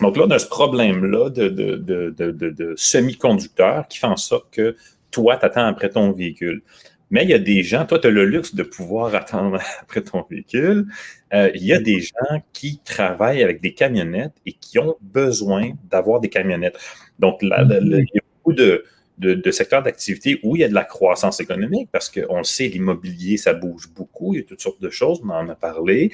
Donc 0.01 0.17
là, 0.17 0.23
on 0.25 0.31
a 0.31 0.39
ce 0.39 0.47
problème-là 0.47 1.29
de 1.29 2.73
semi-conducteurs 2.75 3.87
qui 3.87 3.99
fait 3.99 4.07
en 4.07 4.17
sorte 4.17 4.51
que 4.51 4.75
toi, 5.11 5.37
tu 5.37 5.45
attends 5.45 5.67
après 5.67 5.89
ton 5.89 6.11
véhicule. 6.11 6.63
Mais 7.13 7.25
il 7.25 7.29
y 7.29 7.33
a 7.35 7.39
des 7.39 7.61
gens, 7.61 7.85
toi, 7.85 7.99
tu 7.99 8.07
as 8.07 8.09
le 8.09 8.25
luxe 8.25 8.55
de 8.55 8.63
pouvoir 8.63 9.13
attendre 9.13 9.61
après 9.81 10.01
ton 10.01 10.25
véhicule. 10.27 10.87
Euh, 11.31 11.51
il 11.53 11.63
y 11.63 11.71
a 11.71 11.79
des 11.79 11.99
gens 11.99 12.41
qui 12.53 12.79
travaillent 12.83 13.43
avec 13.43 13.61
des 13.61 13.75
camionnettes 13.75 14.33
et 14.47 14.53
qui 14.53 14.79
ont 14.79 14.95
besoin 14.99 15.73
d'avoir 15.91 16.21
des 16.21 16.29
camionnettes. 16.29 16.79
Donc, 17.19 17.43
là, 17.43 17.67
il 17.69 18.07
y 18.15 18.17
a 18.17 18.21
beaucoup 18.39 18.53
de, 18.53 18.83
de, 19.19 19.51
secteurs 19.51 19.83
d'activité 19.83 20.39
où 20.41 20.55
il 20.55 20.61
y 20.61 20.63
a 20.63 20.67
de 20.67 20.73
la 20.73 20.85
croissance 20.85 21.39
économique, 21.39 21.87
parce 21.91 22.09
qu'on 22.09 22.39
le 22.39 22.43
sait, 22.43 22.67
l'immobilier, 22.67 23.37
ça 23.37 23.53
bouge 23.53 23.89
beaucoup, 23.95 24.33
il 24.33 24.39
y 24.39 24.41
a 24.41 24.45
toutes 24.45 24.61
sortes 24.61 24.81
de 24.81 24.89
choses, 24.89 25.21
on 25.23 25.29
en 25.29 25.47
a 25.49 25.55
parlé. 25.55 26.11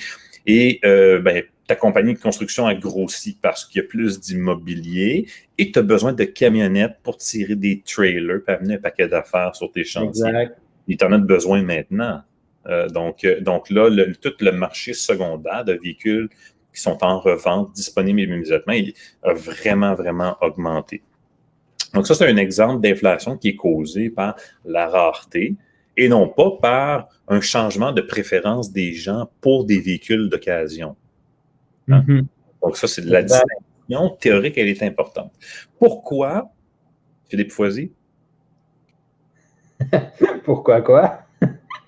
Et 0.47 0.81
euh, 0.83 1.19
ben, 1.19 1.43
ta 1.65 1.75
compagnie 1.75 2.13
de 2.13 2.19
construction 2.19 2.67
a 2.67 2.75
grossi 2.75 3.37
parce 3.41 3.63
qu'il 3.63 3.81
y 3.81 3.85
a 3.85 3.87
plus 3.87 4.19
d'immobilier 4.19 5.27
et 5.57 5.71
tu 5.71 5.79
as 5.79 5.81
besoin 5.81 6.11
de 6.11 6.25
camionnettes 6.25 6.97
pour 7.03 7.15
tirer 7.15 7.55
des 7.55 7.81
trailers 7.85 8.43
pour 8.45 8.53
amener 8.53 8.73
un 8.73 8.79
paquet 8.79 9.07
d'affaires 9.07 9.55
sur 9.55 9.71
tes 9.71 9.85
chantiers. 9.85 10.27
Exact. 10.27 10.57
Et 10.89 10.97
tu 10.97 11.05
en 11.05 11.11
as 11.11 11.17
besoin 11.19 11.61
maintenant. 11.61 12.21
Euh, 12.65 12.89
donc, 12.89 13.23
euh, 13.23 13.39
donc 13.39 13.69
là, 13.69 13.89
tout 14.21 14.33
le 14.41 14.51
marché 14.51 14.93
secondaire 14.93 15.63
de 15.63 15.73
véhicules 15.81 16.29
qui 16.73 16.81
sont 16.81 16.97
en 17.03 17.19
revente, 17.19 17.73
disponibles 17.73 18.19
immédiatement, 18.19 18.73
il 18.73 18.93
a 19.23 19.33
vraiment, 19.33 19.95
vraiment 19.95 20.35
augmenté. 20.41 21.01
Donc, 21.93 22.05
ça, 22.05 22.13
c'est 22.13 22.27
un 22.27 22.37
exemple 22.37 22.81
d'inflation 22.81 23.37
qui 23.37 23.49
est 23.49 23.55
causé 23.55 24.09
par 24.09 24.35
la 24.65 24.87
rareté 24.87 25.55
et 25.97 26.07
non 26.07 26.27
pas 26.27 26.51
par 26.61 27.09
un 27.27 27.41
changement 27.41 27.91
de 27.91 28.01
préférence 28.01 28.71
des 28.71 28.93
gens 28.93 29.29
pour 29.41 29.65
des 29.65 29.79
véhicules 29.79 30.29
d'occasion. 30.29 30.95
Hein? 31.89 32.03
Mm-hmm. 32.07 32.25
Donc, 32.63 32.77
ça, 32.77 32.87
c'est 32.87 33.01
de 33.01 33.11
la 33.11 33.23
distinction 33.23 34.15
théorique, 34.19 34.57
elle 34.57 34.67
est 34.67 34.83
importante. 34.83 35.33
Pourquoi, 35.79 36.51
Philippe 37.29 37.51
Foisy? 37.51 37.91
Pourquoi 40.43 40.81
quoi? 40.81 41.21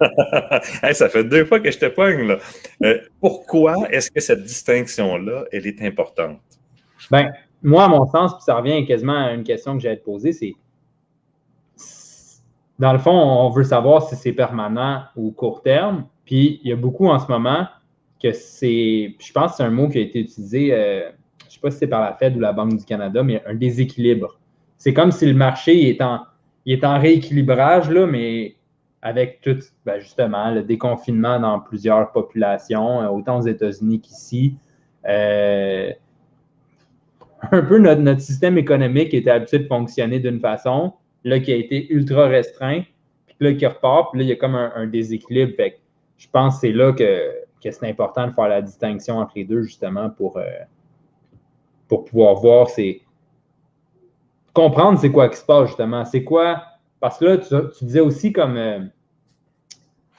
ça 0.94 1.10
fait 1.10 1.24
deux 1.24 1.46
fois 1.46 1.60
que 1.60 1.70
je 1.70 1.78
te 1.78 1.86
pogne, 1.86 2.28
là. 2.28 2.40
Euh, 2.84 2.98
pourquoi 3.20 3.76
est-ce 3.92 4.10
que 4.10 4.20
cette 4.20 4.44
distinction-là, 4.44 5.46
elle 5.52 5.68
est 5.68 5.82
importante? 5.84 6.40
Ben, 7.12 7.32
moi, 7.62 7.84
à 7.84 7.88
mon 7.88 8.06
sens, 8.08 8.34
puis 8.34 8.44
ça 8.44 8.56
revient 8.56 8.84
quasiment 8.86 9.26
à 9.26 9.34
une 9.34 9.44
question 9.44 9.76
que 9.76 9.84
j'allais 9.84 9.98
te 9.98 10.06
poser, 10.06 10.34
c'est 10.34 10.56
dans 12.80 12.94
le 12.94 13.00
fond, 13.00 13.12
on 13.12 13.52
veut 13.52 13.64
savoir 13.64 14.10
si 14.10 14.16
c'est 14.16 14.34
permanent 14.34 15.04
ou 15.16 15.30
court 15.32 15.62
terme. 15.62 16.08
Puis 16.26 16.60
il 16.64 16.70
y 16.70 16.74
a 16.74 16.76
beaucoup 16.76 17.08
en 17.08 17.20
ce 17.20 17.28
moment 17.28 17.68
que 18.22 18.32
c'est, 18.32 19.16
je 19.20 19.32
pense 19.34 19.52
que 19.52 19.58
c'est 19.58 19.64
un 19.64 19.70
mot 19.70 19.88
qui 19.88 20.00
a 20.00 20.02
été 20.02 20.22
utilisé, 20.22 20.74
euh, 20.74 21.12
je 21.42 21.46
ne 21.46 21.52
sais 21.52 21.60
pas 21.62 21.70
si 21.70 21.78
c'est 21.78 21.88
par 21.88 22.02
la 22.02 22.16
Fed 22.16 22.36
ou 22.36 22.40
la 22.40 22.54
Banque 22.54 22.78
du 22.78 22.84
Canada, 22.84 23.22
mais 23.22 23.44
un 23.46 23.54
déséquilibre. 23.54 24.40
C'est 24.80 24.96
comme 24.96 25.12
si 25.12 25.28
le 25.28 25.36
marché 25.36 25.90
est 25.90 26.02
en, 26.02 26.22
il 26.66 26.74
est 26.74 26.84
en 26.84 27.00
rééquilibrage, 27.00 27.90
là, 27.90 28.06
mais 28.06 28.56
avec 29.02 29.42
tout, 29.42 29.58
ben, 29.86 30.00
justement, 30.00 30.52
le 30.52 30.64
déconfinement 30.64 31.40
dans 31.40 31.60
plusieurs 31.60 32.12
populations, 32.12 33.02
euh, 33.02 33.08
autant 33.08 33.40
aux 33.40 33.48
États-Unis 33.48 34.00
qu'ici. 34.00 34.56
Euh, 35.08 35.92
un 37.52 37.62
peu 37.64 37.80
notre, 37.80 38.02
notre, 38.02 38.22
système 38.22 38.58
économique 38.58 39.14
était 39.14 39.32
habitué 39.32 39.60
de 39.60 39.68
fonctionner 39.68 40.20
d'une 40.20 40.40
façon, 40.40 40.94
là, 41.24 41.40
qui 41.40 41.52
a 41.52 41.56
été 41.56 41.92
ultra 41.92 42.28
restreint, 42.28 42.84
puis 43.26 43.36
là, 43.40 43.54
qui 43.54 43.66
repart, 43.66 44.12
puis 44.12 44.20
là, 44.20 44.26
il 44.26 44.30
y 44.30 44.34
a 44.34 44.36
comme 44.36 44.56
un, 44.56 44.86
déséquilibre. 44.86 45.54
Je 46.18 46.28
pense 46.32 46.56
que 46.56 46.68
c'est 46.68 46.74
là 46.74 46.94
que, 46.94 47.32
c'est 47.60 47.90
important 47.90 48.28
de 48.28 48.34
faire 48.34 48.48
la 48.48 48.62
distinction 48.62 49.18
entre 49.18 49.34
les 49.36 49.46
deux, 49.46 49.64
justement, 49.64 50.12
pour, 50.12 50.38
euh, 50.38 50.44
pour 51.88 52.06
pouvoir 52.06 52.36
voir, 52.36 52.70
c'est 52.70 53.02
comprendre 54.54 55.00
c'est 55.00 55.12
quoi 55.12 55.30
qui 55.30 55.38
se 55.38 55.46
passe, 55.46 55.68
justement. 55.68 56.06
C'est 56.06 56.24
quoi? 56.24 56.64
Parce 57.00 57.18
que 57.18 57.26
là, 57.26 57.38
tu, 57.38 57.86
disais 57.86 58.00
aussi 58.00 58.32
comme. 58.32 58.58
Euh, 58.58 58.80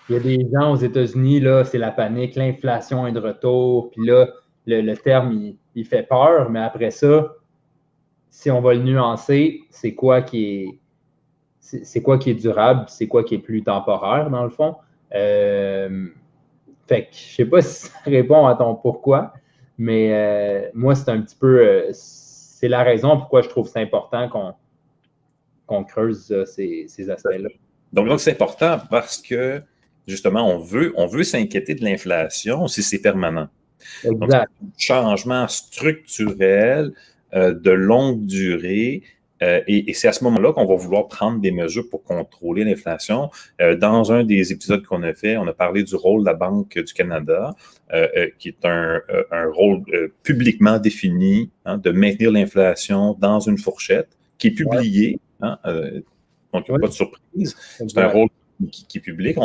il 0.08 0.14
y 0.14 0.18
a 0.18 0.20
des 0.20 0.48
gens 0.52 0.72
aux 0.72 0.76
États-Unis, 0.76 1.40
là, 1.40 1.64
c'est 1.64 1.78
la 1.78 1.92
panique, 1.92 2.34
l'inflation 2.34 3.06
est 3.06 3.12
de 3.12 3.20
retour, 3.20 3.90
puis 3.90 4.04
là, 4.04 4.28
le, 4.66 4.94
terme, 4.94 5.54
il, 5.74 5.84
fait 5.84 6.02
peur, 6.02 6.50
mais 6.50 6.60
après 6.60 6.90
ça, 6.90 7.32
si 8.28 8.50
on 8.50 8.60
va 8.60 8.74
le 8.74 8.82
nuancer, 8.82 9.60
c'est 9.70 9.94
quoi 9.94 10.22
qui 10.22 10.44
est 10.44 10.78
c'est 11.60 12.02
quoi 12.02 12.18
qui 12.18 12.30
est 12.30 12.34
durable, 12.34 12.84
c'est 12.88 13.06
quoi 13.06 13.22
qui 13.22 13.36
est 13.36 13.38
plus 13.38 13.62
temporaire, 13.62 14.28
dans 14.30 14.42
le 14.42 14.50
fond. 14.50 14.76
Euh, 15.14 16.08
fait 16.88 17.04
que 17.04 17.08
je 17.12 17.34
sais 17.36 17.44
pas 17.44 17.62
si 17.62 17.86
ça 17.86 17.98
répond 18.04 18.46
à 18.46 18.56
ton 18.56 18.74
pourquoi, 18.74 19.32
mais 19.78 20.12
euh, 20.12 20.70
moi, 20.74 20.94
c'est 20.94 21.08
un 21.08 21.20
petit 21.20 21.36
peu. 21.36 21.88
Euh, 22.62 22.66
c'est 22.66 22.68
la 22.68 22.82
raison 22.82 23.16
pourquoi 23.16 23.42
je 23.42 23.48
trouve 23.48 23.68
c'est 23.68 23.80
important 23.80 24.56
qu'on 25.66 25.84
creuse 25.84 26.34
ces, 26.46 27.10
aspects-là. 27.10 27.48
Donc, 27.92 28.08
donc 28.08 28.20
c'est 28.20 28.32
important 28.32 28.78
parce 28.90 29.20
que 29.20 29.62
justement, 30.06 30.48
on 30.48 30.58
veut, 30.58 30.92
on 30.96 31.06
veut 31.06 31.24
s'inquiéter 31.24 31.74
de 31.74 31.84
l'inflation 31.84 32.68
si 32.68 32.82
c'est 32.82 33.00
permanent. 33.00 33.48
Exact. 34.04 34.52
changement 34.78 35.48
structurel 35.48 36.92
de 37.34 37.70
longue 37.70 38.26
durée 38.26 39.02
euh, 39.42 39.60
et, 39.66 39.92
c'est 39.94 40.08
à 40.08 40.12
ce 40.12 40.22
moment-là 40.24 40.52
qu'on 40.52 40.64
va 40.64 40.76
vouloir 40.76 41.08
prendre 41.08 41.40
des 41.40 41.50
mesures 41.50 41.88
pour 41.90 42.02
contrôler 42.04 42.64
l'inflation. 42.64 43.30
Euh, 43.60 43.76
dans 43.76 44.12
un 44.12 44.24
des 44.24 44.52
épisodes 44.52 44.84
qu'on 44.84 45.02
a 45.02 45.12
fait, 45.14 45.36
on 45.36 45.46
a 45.46 45.52
parlé 45.52 45.82
du 45.82 45.96
rôle 45.96 46.20
de 46.20 46.26
la 46.26 46.34
Banque 46.34 46.78
du 46.78 46.92
Canada, 46.92 47.54
euh, 47.92 48.28
qui 48.38 48.48
est 48.48 48.64
un, 48.64 49.00
rôle 49.52 49.82
publiquement 50.22 50.78
défini 50.78 51.50
hein, 51.64 51.76
de 51.76 51.90
maintenir 51.90 52.30
l'inflation 52.30 53.16
dans 53.18 53.40
une 53.40 53.58
fourchette, 53.58 54.08
qui 54.38 54.48
est 54.48 54.52
publié. 54.52 55.18
Hein, 55.40 55.58
donc, 56.52 56.68
il 56.68 56.72
n'y 56.72 56.76
a 56.76 56.80
pas 56.80 56.88
de 56.88 56.92
surprise. 56.92 57.56
C'est 57.78 57.98
un 57.98 58.08
rôle 58.08 58.28
qui, 58.70 58.98
est 58.98 59.00
public. 59.00 59.38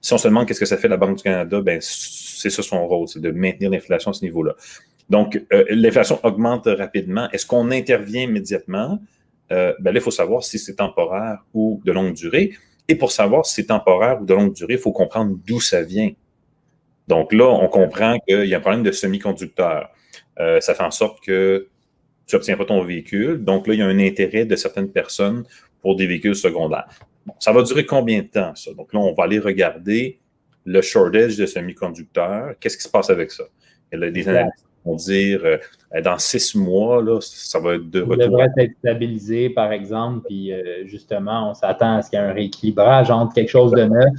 si 0.00 0.12
on 0.12 0.18
se 0.18 0.28
demande 0.28 0.46
qu'est-ce 0.46 0.60
que 0.60 0.66
ça 0.66 0.76
fait 0.76 0.88
la 0.88 0.96
Banque 0.96 1.16
du 1.16 1.22
Canada, 1.22 1.60
ben, 1.60 1.78
c'est 1.80 2.50
ça 2.50 2.62
son 2.62 2.86
rôle, 2.86 3.08
c'est 3.08 3.20
de 3.20 3.30
maintenir 3.30 3.70
l'inflation 3.70 4.10
à 4.10 4.14
ce 4.14 4.24
niveau-là. 4.24 4.54
Donc, 5.08 5.40
l'inflation 5.70 6.20
augmente 6.22 6.66
rapidement. 6.66 7.28
Est-ce 7.30 7.46
qu'on 7.46 7.70
intervient 7.70 8.22
immédiatement? 8.22 9.00
Euh, 9.52 9.74
ben 9.80 9.92
là, 9.92 10.00
il 10.00 10.02
faut 10.02 10.10
savoir 10.10 10.44
si 10.44 10.58
c'est 10.58 10.76
temporaire 10.76 11.44
ou 11.54 11.80
de 11.84 11.92
longue 11.92 12.14
durée. 12.14 12.52
Et 12.88 12.94
pour 12.94 13.12
savoir 13.12 13.46
si 13.46 13.54
c'est 13.54 13.66
temporaire 13.66 14.20
ou 14.20 14.24
de 14.24 14.34
longue 14.34 14.52
durée, 14.52 14.74
il 14.74 14.78
faut 14.78 14.92
comprendre 14.92 15.36
d'où 15.46 15.60
ça 15.60 15.82
vient. 15.82 16.10
Donc 17.08 17.32
là, 17.32 17.46
on 17.46 17.68
comprend 17.68 18.18
qu'il 18.26 18.44
y 18.44 18.54
a 18.54 18.58
un 18.58 18.60
problème 18.60 18.82
de 18.82 18.92
semi-conducteur. 18.92 19.90
Euh, 20.38 20.60
ça 20.60 20.74
fait 20.74 20.84
en 20.84 20.90
sorte 20.90 21.20
que 21.24 21.68
tu 22.26 22.36
n'obtiens 22.36 22.56
pas 22.56 22.64
ton 22.64 22.82
véhicule. 22.84 23.44
Donc 23.44 23.66
là, 23.66 23.74
il 23.74 23.80
y 23.80 23.82
a 23.82 23.86
un 23.86 23.98
intérêt 23.98 24.44
de 24.44 24.54
certaines 24.56 24.90
personnes 24.90 25.44
pour 25.82 25.96
des 25.96 26.06
véhicules 26.06 26.36
secondaires. 26.36 26.88
ça 27.38 27.52
va 27.52 27.62
durer 27.62 27.86
combien 27.86 28.22
de 28.22 28.28
temps, 28.28 28.54
ça? 28.54 28.72
Donc 28.74 28.92
là, 28.92 29.00
on 29.00 29.12
va 29.14 29.24
aller 29.24 29.38
regarder 29.38 30.20
le 30.64 30.82
shortage 30.82 31.36
de 31.36 31.46
semi-conducteurs. 31.46 32.54
Qu'est-ce 32.60 32.76
qui 32.76 32.84
se 32.84 32.88
passe 32.88 33.10
avec 33.10 33.30
ça? 33.30 33.44
Il 33.92 33.98
y 33.98 34.04
a 34.04 34.10
des 34.10 34.28
analyses 34.28 34.52
on 34.84 34.96
dire 34.96 35.40
euh, 35.44 35.58
dans 36.02 36.18
six 36.18 36.54
mois, 36.54 37.02
là, 37.02 37.18
ça 37.20 37.58
va 37.58 37.74
être 37.74 37.90
de 37.90 38.00
retour. 38.00 38.16
devrait 38.16 38.48
être 38.56 38.72
stabilisé, 38.78 39.50
par 39.50 39.72
exemple, 39.72 40.26
puis 40.26 40.52
euh, 40.52 40.86
justement, 40.86 41.50
on 41.50 41.54
s'attend 41.54 41.96
à 41.96 42.02
ce 42.02 42.10
qu'il 42.10 42.18
y 42.18 42.22
ait 42.22 42.26
un 42.26 42.32
rééquilibrage 42.32 43.10
entre 43.10 43.34
quelque 43.34 43.50
chose 43.50 43.72
de 43.72 43.84
neuf 43.84 44.14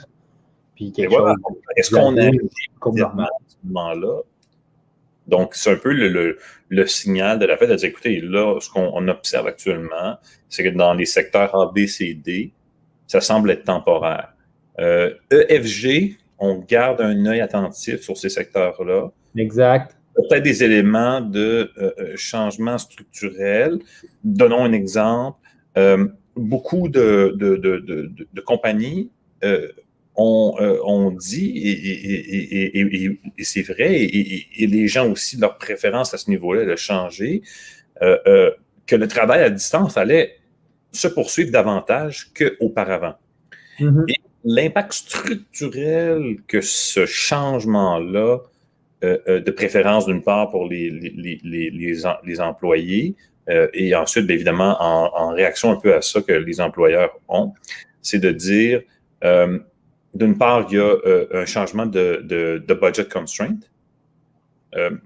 puis 0.75 0.91
quelque 0.91 1.12
chose 1.13 1.36
Est-ce 1.75 1.91
qu'on 1.91 2.18
a 2.18 2.27
à 2.27 3.27
ce 3.48 3.56
moment-là? 3.65 4.22
Donc, 5.27 5.56
c'est 5.56 5.72
un 5.72 5.77
peu 5.77 5.94
le, 5.94 6.38
le, 6.70 6.88
signal 6.88 7.39
de 7.39 7.46
la 7.46 7.56
fête 7.56 7.70
de 7.70 7.75
dire, 7.75 7.89
écoutez, 7.89 8.20
là, 8.22 8.60
ce 8.60 8.70
qu'on 8.70 9.08
observe 9.08 9.48
actuellement, 9.48 10.18
c'est 10.50 10.63
que 10.63 10.70
dans 10.70 10.94
les 10.94 11.06
secteurs 11.06 11.56
A, 11.56 11.72
B, 11.72 11.86
C, 11.86 12.13
D, 12.15 12.51
ça 13.08 13.22
semble 13.22 13.51
être 13.51 13.63
temporaire. 13.63 14.34
Euh, 14.80 15.13
EFG, 15.32 16.18
on 16.39 16.56
garde 16.58 17.01
un 17.01 17.25
œil 17.27 17.39
attentif 17.39 18.01
sur 18.01 18.18
ces 18.18 18.30
secteurs-là. 18.30 19.12
Exact 19.38 19.96
peut-être 20.15 20.44
des 20.44 20.63
éléments 20.63 21.22
de 21.22 21.72
euh, 21.77 21.91
euh, 22.00 22.13
changement 22.15 22.77
structurel. 22.77 23.80
Donnons 24.24 24.63
un 24.63 24.74
exemple. 24.74 25.39
Euh, 25.77 26.08
beaucoup 26.36 26.89
de, 26.89 27.36
de, 27.38 28.41
compagnies 28.41 29.10
ont, 30.15 31.12
dit, 31.12 31.62
et, 33.38 33.44
c'est 33.44 33.62
vrai, 33.62 34.01
et, 34.01 34.68
les 34.68 34.88
gens 34.88 35.10
aussi, 35.10 35.38
leur 35.38 35.58
préférence 35.58 36.13
à 36.13 36.18
ce 36.18 36.30
niveau-là 36.30 36.65
de 36.65 36.75
changer, 36.75 37.41
que 38.00 38.96
le 38.96 39.08
travail 39.08 39.44
à 39.44 39.50
distance 39.50 39.98
allait 39.98 40.38
se 40.91 41.08
poursuivre 41.08 41.51
davantage 41.51 42.32
qu'auparavant. 42.34 43.15
Mm-hmm. 43.80 44.06
Et 44.10 44.15
l'impact 44.44 44.94
structurel 44.94 46.38
que 46.48 46.62
ce 46.62 47.06
changement-là 47.06 48.39
de 49.01 49.51
préférence 49.51 50.05
d'une 50.05 50.22
part 50.22 50.50
pour 50.50 50.67
les, 50.67 52.39
employés 52.39 53.15
euh, 53.50 53.67
et 53.74 53.96
ensuite, 53.96 54.29
évidemment, 54.29 54.77
en, 54.79 55.29
réaction 55.29 55.72
un 55.72 55.75
peu 55.75 55.96
à 55.96 56.01
ça 56.01 56.22
que 56.22 56.34
les 56.34 56.62
employeurs 56.62 57.12
ont, 57.27 57.53
c'est 58.01 58.20
de 58.20 58.31
dire, 58.31 58.81
d'une 60.13 60.38
part, 60.38 60.67
il 60.70 60.77
y 60.77 60.79
a 60.79 60.96
un 61.34 61.46
changement 61.46 61.86
de, 61.86 62.22
de, 62.24 62.74
budget 62.74 63.08
constraint. 63.08 63.58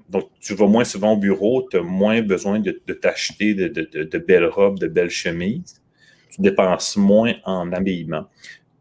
donc, 0.09 0.29
tu 0.41 0.53
vas 0.55 0.67
moins 0.67 0.83
souvent 0.83 1.13
au 1.13 1.17
bureau, 1.17 1.67
tu 1.69 1.77
as 1.77 1.81
moins 1.81 2.21
besoin 2.21 2.59
de, 2.59 2.71
t'acheter 2.93 3.53
de, 3.53 3.67
de, 3.67 4.17
belles 4.17 4.47
robes, 4.47 4.79
de 4.79 4.87
belles 4.87 5.09
chemises. 5.09 5.81
Tu 6.29 6.41
dépenses 6.41 6.97
moins 6.97 7.33
en 7.45 7.71
habillement 7.71 8.27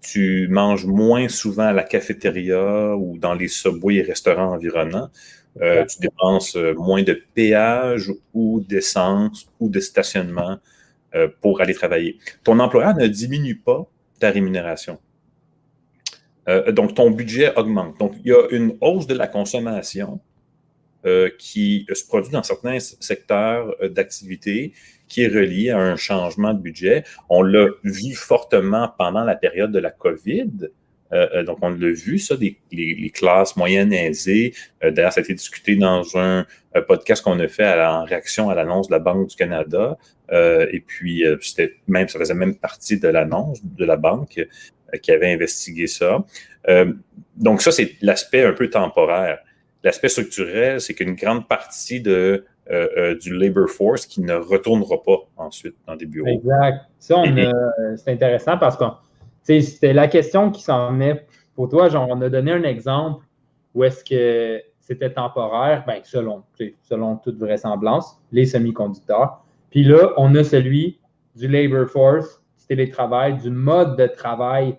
tu 0.05 0.49
manges 0.49 0.87
moins 0.87 1.29
souvent 1.29 1.65
à 1.67 1.73
la 1.73 1.83
cafétéria 1.83 2.97
ou 2.97 3.19
dans 3.19 3.35
les 3.35 3.49
subways 3.49 3.97
et 3.97 4.03
restaurants 4.03 4.53
environnants. 4.53 5.11
Euh, 5.61 5.85
tu 5.87 6.01
dépenses 6.01 6.57
euh, 6.57 6.75
moins 6.75 7.03
de 7.03 7.23
péage 7.35 8.13
ou 8.33 8.61
d'essence 8.61 9.47
ou 9.61 9.69
de 9.69 9.81
stationnement. 9.81 10.59
pour 11.41 11.61
aller 11.61 11.75
travailler. 11.75 12.19
Ton 12.43 12.59
employeur 12.59 12.97
ne 12.97 13.07
diminue 13.07 13.55
pas 13.55 13.87
ta 14.19 14.31
rémunération. 14.33 14.99
donc, 16.73 16.95
ton 16.95 17.13
budget 17.13 17.55
augmente. 17.57 18.01
Donc, 18.01 18.15
il 18.25 18.31
y 18.31 18.35
a 18.35 18.49
une 18.51 18.77
hausse 18.81 19.07
de 19.07 19.15
la 19.15 19.29
consommation 19.29 20.21
qui 21.39 21.87
se 21.93 22.07
produit 22.07 22.33
dans 22.33 22.43
certains 22.43 22.79
secteurs 22.81 23.75
d'activité 23.91 24.73
qui 25.09 25.23
est 25.23 25.29
relié 25.29 25.71
à 25.71 25.79
un 25.79 25.97
changement 25.97 26.55
de 26.55 26.61
budget. 26.61 27.05
On 27.29 27.43
l'a 27.43 27.69
vu 27.83 28.15
fortement 28.15 28.93
pendant 28.97 29.25
la 29.25 29.35
période 29.35 29.71
de 29.71 29.79
la 29.79 29.91
COVID. 29.91 30.71
Euh, 31.13 31.29
euh, 31.35 31.43
donc, 31.45 31.59
on 31.63 31.71
l'a 31.71 31.93
vu, 31.93 32.19
ça, 32.19 32.35
les, 32.41 33.11
classes 33.11 33.57
moyennes 33.57 33.93
aisées. 33.93 34.55
Euh, 34.83 34.91
d'ailleurs, 34.91 35.13
ça 35.13 35.21
a 35.21 35.23
été 35.23 35.35
discuté 35.35 35.77
dans 35.77 36.03
un, 36.17 36.47
podcast 36.89 37.23
qu'on 37.23 37.39
a 37.39 37.47
fait 37.47 37.73
en 37.81 38.05
réaction 38.05 38.51
à 38.51 38.55
l'annonce 38.57 38.89
de 38.89 38.93
la 38.93 38.99
Banque 38.99 39.29
du 39.29 39.37
Canada. 39.37 39.97
et 40.33 40.83
puis, 40.85 41.23
c'était 41.41 41.77
même, 41.87 42.09
ça 42.09 42.19
faisait 42.19 42.35
même 42.35 42.57
partie 42.57 42.99
de 42.99 43.07
l'annonce 43.07 43.65
de 43.65 43.85
la 43.85 43.97
banque 43.97 44.45
qui 45.01 45.13
avait 45.13 45.33
investigué 45.33 45.87
ça. 45.87 46.25
donc, 47.37 47.63
ça, 47.63 47.71
c'est 47.71 47.93
l'aspect 48.03 48.43
un 48.43 48.55
peu 48.55 48.69
temporaire. 48.71 49.39
L'aspect 49.85 50.09
structurel, 50.09 50.81
c'est 50.81 50.95
qu'une 50.95 51.15
grande 51.15 51.47
partie 51.47 52.01
de 52.01 52.45
euh, 52.71 52.89
euh, 52.97 53.15
du 53.19 53.37
labor 53.37 53.69
force 53.69 54.07
qui 54.07 54.23
ne 54.23 54.33
retournera 54.33 55.03
pas 55.03 55.19
ensuite 55.37 55.77
dans 55.87 55.97
des 55.97 56.07
bureaux. 56.07 56.27
Exact. 56.29 56.87
Ça, 56.99 57.23
c'est 57.97 58.11
intéressant 58.11 58.57
parce 58.57 58.79
que 58.79 59.61
c'était 59.61 59.93
la 59.93 60.09
question 60.09 60.51
qui 60.51 60.63
s'en 60.63 60.93
venait 60.93 61.27
pour 61.55 61.69
toi. 61.69 61.91
Genre, 61.91 62.09
on 62.09 62.23
a 62.23 62.31
donné 62.31 62.53
un 62.53 62.63
exemple 62.63 63.23
où 63.75 63.85
est-ce 63.85 64.03
que 64.03 64.63
c'était 64.81 65.13
temporaire, 65.13 65.85
ben, 65.87 66.01
selon, 66.05 66.43
selon 66.83 67.17
toute 67.17 67.39
vraisemblance, 67.39 68.19
les 68.33 68.47
semi-conducteurs. 68.47 69.45
Puis 69.71 69.85
là, 69.85 70.15
on 70.17 70.35
a 70.35 70.43
celui 70.43 70.99
du 71.37 71.49
labor 71.49 71.87
force, 71.87 72.43
du 72.61 72.67
télétravail, 72.67 73.37
du 73.37 73.51
mode 73.51 73.99
de 73.99 74.07
travail 74.07 74.79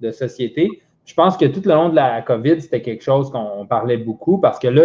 de 0.00 0.10
société. 0.10 0.82
Je 1.04 1.14
pense 1.14 1.36
que 1.36 1.46
tout 1.46 1.62
le 1.64 1.74
long 1.74 1.88
de 1.88 1.96
la 1.96 2.22
COVID, 2.22 2.60
c'était 2.60 2.82
quelque 2.82 3.02
chose 3.02 3.30
qu'on 3.30 3.66
parlait 3.66 3.96
beaucoup 3.96 4.38
parce 4.38 4.58
que 4.58 4.68
là, 4.68 4.84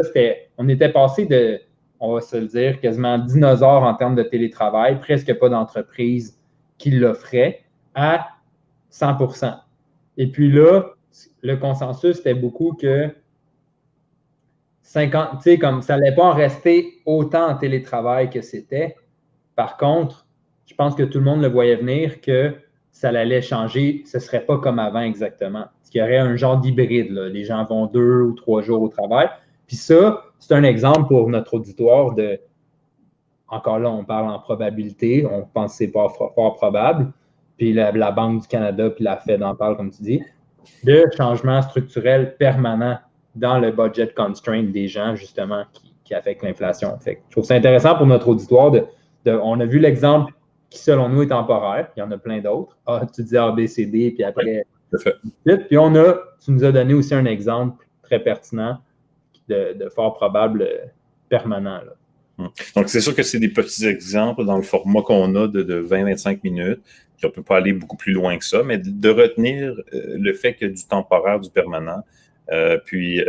on 0.58 0.68
était 0.68 0.92
passé 0.92 1.26
de 1.26 1.62
on 2.00 2.14
va 2.14 2.22
se 2.22 2.38
le 2.38 2.48
dire, 2.48 2.80
quasiment 2.80 3.18
dinosaure 3.18 3.84
en 3.84 3.94
termes 3.96 4.16
de 4.16 4.24
télétravail, 4.24 5.00
presque 5.00 5.34
pas 5.40 5.50
d'entreprise 5.50 6.40
qui 6.78 6.92
l'offrait, 6.92 7.64
à 7.96 8.28
100% 8.92 9.56
Et 10.18 10.28
puis 10.28 10.52
là, 10.52 10.84
le 11.42 11.56
consensus 11.58 12.20
était 12.20 12.36
beaucoup 12.36 12.74
que 12.74 13.10
50, 14.84 15.38
tu 15.38 15.42
sais, 15.42 15.58
comme 15.58 15.82
ça 15.82 15.98
n'allait 15.98 16.16
pas 16.16 16.26
en 16.26 16.34
rester 16.34 17.02
autant 17.06 17.50
en 17.50 17.56
télétravail 17.56 18.30
que 18.30 18.42
c'était. 18.42 18.96
Par 19.56 19.78
contre, 19.78 20.28
je 20.66 20.76
pense 20.76 20.96
que 20.96 21.04
tout 21.04 21.18
le 21.18 21.26
monde 21.26 21.42
le 21.42 21.50
voyait 21.50 21.76
venir 21.76 22.22
que 22.22 22.54
ça 22.98 23.10
allait 23.10 23.44
changer, 23.44 24.02
ce 24.08 24.18
ne 24.18 24.22
serait 24.22 24.44
pas 24.44 24.58
comme 24.58 24.80
avant 24.80 25.02
exactement. 25.02 25.66
Il 25.94 26.00
y 26.00 26.02
aurait 26.02 26.18
un 26.18 26.36
genre 26.36 26.58
d'hybride. 26.58 27.12
Les 27.12 27.44
gens 27.44 27.64
vont 27.64 27.86
deux 27.86 28.22
ou 28.22 28.34
trois 28.34 28.64
jours 28.64 28.82
au 28.82 28.88
travail. 28.88 29.30
Puis 29.68 29.76
ça, 29.76 30.24
c'est 30.40 30.56
un 30.56 30.64
exemple 30.64 31.08
pour 31.08 31.30
notre 31.30 31.54
auditoire 31.54 32.16
de, 32.16 32.40
encore 33.50 33.78
là, 33.78 33.92
on 33.92 34.04
parle 34.04 34.30
en 34.30 34.40
probabilité, 34.40 35.28
on 35.32 35.44
pense 35.44 35.74
que 35.74 35.78
c'est 35.78 35.92
pas 35.92 36.08
fort, 36.10 36.56
probable, 36.56 37.12
puis 37.58 37.72
la, 37.72 38.12
Banque 38.12 38.42
du 38.42 38.48
Canada 38.48 38.90
puis 38.90 39.04
la 39.04 39.18
Fed 39.18 39.44
en 39.44 39.54
parle, 39.54 39.78
comme 39.78 39.92
tu 39.92 40.02
dis, 40.02 40.24
de 40.84 41.06
changement 41.16 41.62
structurel 41.62 42.36
permanent 42.38 42.98
dans 43.36 43.60
le 43.60 43.72
budget 43.72 44.12
constraint 44.16 44.72
des 44.72 44.88
gens, 44.88 45.16
justement, 45.16 45.64
qui, 45.72 45.94
qui 46.04 46.16
affectent 46.16 46.44
l'inflation. 46.44 46.98
Je 47.06 47.14
trouve 47.30 47.44
ça 47.44 47.54
intéressant 47.54 47.96
pour 47.96 48.08
notre 48.08 48.28
auditoire. 48.28 48.72
De, 48.72 48.86
on 49.26 49.60
a 49.60 49.66
vu 49.66 49.78
l'exemple 49.78 50.34
qui, 50.70 50.80
selon 50.80 51.10
nous, 51.10 51.24
est 51.24 51.28
temporaire. 51.28 51.90
Il 51.96 52.00
y 52.00 52.04
en 52.04 52.12
a 52.12 52.18
plein 52.18 52.40
d'autres. 52.40 52.78
Ah, 52.86 53.06
tu 53.14 53.24
disais 53.24 53.38
A, 53.38 53.52
B, 53.52 53.68
C, 53.68 53.86
D, 53.86 54.12
puis 54.12 54.24
après. 54.24 54.66
puis 55.68 55.78
on 55.78 55.96
a, 55.96 56.16
tu 56.44 56.52
nous 56.52 56.64
as 56.64 56.72
donné 56.72 56.94
aussi 56.94 57.14
un 57.14 57.26
exemple 57.26 57.86
très 58.04 58.20
pertinent 58.20 58.80
de, 59.48 59.90
fort 59.94 60.16
probable 60.16 60.64
euh, 60.64 60.86
permanent. 61.30 61.82
Hum. 62.38 62.50
Donc, 62.76 62.90
c'est 62.90 63.02
sûr 63.02 63.16
que 63.16 63.24
c'est 63.24 63.40
des 63.40 63.50
petits 63.50 63.86
exemples 63.88 64.46
dans 64.46 64.58
le 64.58 64.64
format 64.64 65.02
qu'on 65.02 65.36
a 65.36 65.48
de, 65.48 65.82
20-25 65.84 66.40
minutes. 66.44 66.82
Puis 67.18 67.26
on 67.26 67.30
ne 67.30 67.34
peut 67.34 67.44
pas 67.44 67.58
aller 67.58 67.74
beaucoup 67.74 67.98
plus 67.98 68.14
loin 68.14 68.38
que 68.38 68.46
ça, 68.46 68.62
mais 68.62 68.78
de 68.78 69.10
retenir 69.10 69.72
euh, 69.72 70.18
le 70.20 70.34
fait 70.34 70.56
a 70.62 70.68
du 70.68 70.86
temporaire, 70.86 71.40
du 71.40 71.50
permanent. 71.50 72.04
Euh, 72.52 72.78
puis, 72.86 73.24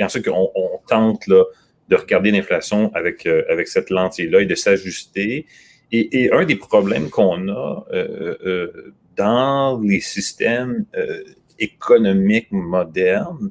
ensuite, 0.00 0.28
on, 0.28 0.50
tente 0.86 1.26
là, 1.28 1.44
de 1.88 1.96
regarder 1.96 2.30
l'inflation 2.30 2.92
avec, 2.94 3.26
avec 3.26 3.68
cette 3.68 3.90
lentille-là 3.90 4.42
et 4.42 4.46
de 4.46 4.54
s'ajuster. 4.54 5.46
Et, 5.96 6.30
un 6.32 6.44
des 6.44 6.56
problèmes 6.56 7.08
qu'on 7.08 7.48
a 7.48 7.84
dans 9.16 9.80
les 9.80 10.00
systèmes 10.00 10.86
économiques 11.58 12.50
modernes 12.50 13.50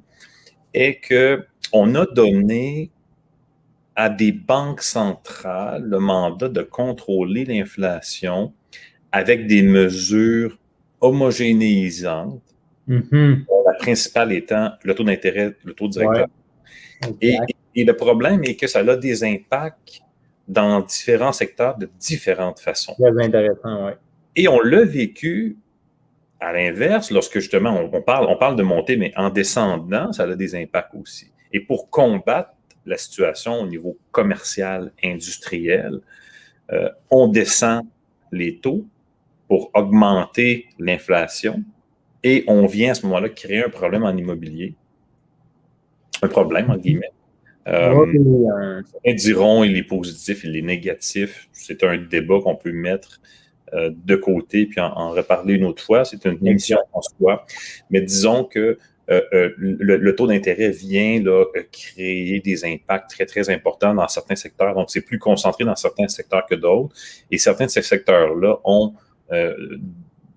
est 0.74 0.96
que 0.96 1.46
on 1.72 1.96
a 1.96 2.06
donné 2.06 2.92
à 3.96 4.10
des 4.10 4.32
banques 4.32 4.82
centrales 4.82 5.84
le 5.84 6.00
mandat 6.00 6.50
de 6.50 6.62
contrôler 6.62 7.46
l'inflation 7.46 8.54
avec 9.12 9.48
des 9.48 9.62
mesures 9.62 10.58
homogénéisantes, 11.00 12.42
mm-hmm. 12.88 13.46
la 13.66 13.74
principale 13.74 14.34
étant 14.34 14.72
le 14.84 14.96
taux 14.96 15.04
d'intérêt, 15.04 15.56
le 15.64 15.74
taux 15.74 15.88
directeur. 15.88 16.28
Et, 17.22 17.38
le 17.76 17.94
problème 17.94 18.44
est 18.44 18.56
que 18.56 18.68
ça 18.68 18.80
a 18.80 18.96
des 18.96 19.24
impacts 19.24 20.02
dans 20.48 20.82
différents 20.82 21.32
secteurs 21.32 21.78
de 21.78 21.90
différentes 22.00 22.60
façons. 22.60 22.96
Très 23.00 23.26
intéressant, 23.26 23.88
oui. 23.88 23.92
Et 24.36 24.48
on 24.48 24.60
l'a 24.60 24.84
vécu 24.84 25.58
à 26.40 26.52
l'inverse, 26.52 27.12
lorsque 27.12 27.40
justement 27.40 27.80
on, 27.94 28.02
parle, 28.02 28.28
on 28.28 28.36
parle 28.36 28.56
de 28.56 28.64
montée, 28.64 28.98
mais 28.98 29.14
en 29.16 29.30
descendant, 29.30 30.12
ça 30.12 30.24
a 30.24 30.36
des 30.36 30.56
impacts 30.56 30.94
aussi. 30.96 31.32
Et 31.54 31.60
pour 31.60 31.90
combattre 31.90 32.50
la 32.86 32.98
situation 32.98 33.62
au 33.62 33.68
niveau 33.68 33.98
commercial, 34.12 34.92
industriel, 35.04 36.02
euh, 36.72 36.90
on 37.10 37.28
descend 37.28 37.84
les 38.32 38.58
taux 38.58 38.86
pour 39.48 39.70
augmenter 39.74 40.68
l'inflation 40.80 41.64
et 42.24 42.44
on 42.48 42.66
vient 42.66 42.92
à 42.92 42.94
ce 42.96 43.06
moment-là 43.06 43.30
créer 43.30 43.64
un 43.64 43.70
problème 43.70 44.04
en 44.04 44.12
immobilier. 44.12 44.76
Un 46.22 46.28
problème, 46.28 46.70
en 46.72 46.78
guillemets. 46.78 47.12
Euh, 47.68 48.82
certains 48.92 49.14
diront 49.14 49.64
il 49.64 49.78
est 49.78 49.84
positif, 49.84 50.44
il 50.44 50.58
est 50.58 50.62
négatif. 50.62 51.48
C'est 51.54 51.84
un 51.84 51.98
débat 51.98 52.40
qu'on 52.44 52.56
peut 52.56 52.74
mettre 52.74 53.22
euh, 53.74 53.92
de 54.06 54.16
côté 54.16 54.66
puis 54.66 54.82
en, 54.82 55.12
reparler 55.12 55.56
une 55.56 55.66
autre 55.66 55.84
fois. 55.84 56.06
C'est 56.06 56.26
une 56.26 56.46
émission 56.46 56.78
en 56.92 57.02
soi. 57.02 57.46
Mais 57.90 58.02
disons 58.02 58.44
que 58.44 58.78
euh, 59.10 59.22
euh, 59.34 59.50
le, 59.58 60.16
taux 60.16 60.28
d'intérêt 60.28 60.70
vient 60.70 61.22
là, 61.22 61.44
euh, 61.56 61.64
créer 61.74 62.40
des 62.40 62.64
impacts 62.64 63.10
très, 63.10 63.26
très 63.26 63.50
importants 63.50 63.94
dans 63.94 64.08
certains 64.08 64.38
secteurs. 64.38 64.74
Donc, 64.74 64.90
c'est 64.90 65.02
plus 65.02 65.20
concentré 65.20 65.66
dans 65.66 65.76
certains 65.76 66.08
secteurs 66.08 66.46
que 66.46 66.56
d'autres. 66.56 66.96
Et 67.30 67.38
certains 67.38 67.66
de 67.66 67.70
ces 67.70 67.82
secteurs-là 67.82 68.60
ont, 68.64 68.94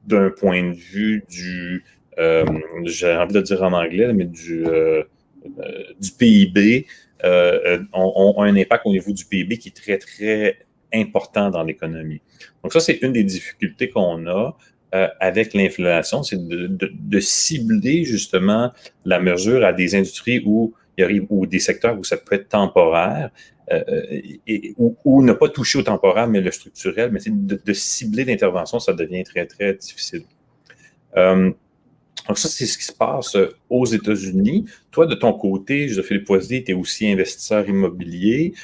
d'un 0.07 0.31
point 0.31 0.63
de 0.63 0.75
vue 0.75 1.23
du, 1.29 1.85
j'ai 2.87 3.13
envie 3.15 3.35
de 3.35 3.41
dire 3.41 3.63
en 3.63 3.73
anglais, 3.73 4.13
mais 4.13 4.25
du, 4.25 4.65
du 6.01 6.11
PIB, 6.19 6.87
ont, 7.25 8.35
ont, 8.37 8.43
un 8.43 8.57
impact 8.57 8.87
au 8.87 8.91
niveau 8.91 9.13
du 9.13 9.25
PIB 9.25 9.59
qui 9.59 9.69
est 9.69 9.77
très, 9.77 9.99
très 9.99 10.59
important 10.93 11.51
dans 11.51 11.63
l'économie. 11.63 12.21
Donc, 12.63 12.73
ça, 12.73 12.81
c'est 12.81 12.99
une 13.03 13.13
des 13.13 13.25
difficultés 13.25 13.91
qu'on 13.91 14.27
a. 14.27 14.57
Euh, 14.95 15.09
avec 15.21 15.53
l'inflation, 15.53 16.23
c'est 16.23 16.39
de, 16.39 17.21
cibler 17.21 18.05
justement 18.05 18.73
la 19.05 19.19
mesure 19.19 19.65
à 19.65 19.73
des 19.73 19.95
industries 19.97 20.43
où 20.47 20.75
il 20.97 21.05
arrive, 21.05 21.27
ou 21.29 21.45
des 21.45 21.59
secteurs 21.59 21.99
où 21.99 22.05
ça 22.05 22.17
peut 22.17 22.37
être 22.37 22.49
temporaire, 22.49 23.31
euh, 23.73 23.83
et, 24.47 24.75
ou, 24.79 25.23
ne 25.23 25.33
pas 25.33 25.49
toucher 25.49 25.79
au 25.81 25.83
temporaire, 25.83 26.29
mais 26.29 26.41
le 26.41 26.53
structurel, 26.53 27.11
mais 27.11 27.21
de, 27.27 27.73
cibler 27.73 28.25
l'intervention, 28.25 28.79
ça 28.79 28.93
devient 28.93 29.25
très, 29.25 29.45
très 29.47 29.75
difficile. 29.75 30.23
Euh, 31.17 31.51
donc 32.27 32.39
ça, 32.39 32.49
c'est 32.49 32.67
ce 32.67 32.77
qui 32.77 32.85
se 32.85 32.93
passe 32.93 33.37
aux 33.71 33.85
États-Unis. 33.85 34.67
Toi, 34.91 35.07
de 35.07 35.15
ton 35.15 35.33
côté, 35.33 35.89
Joseph-Philippe 35.89 36.27
Poisy, 36.27 36.65
tu 36.65 36.73
es 36.73 36.75
aussi 36.75 37.11
investisseur 37.11 37.69
immobilier, 37.69 38.55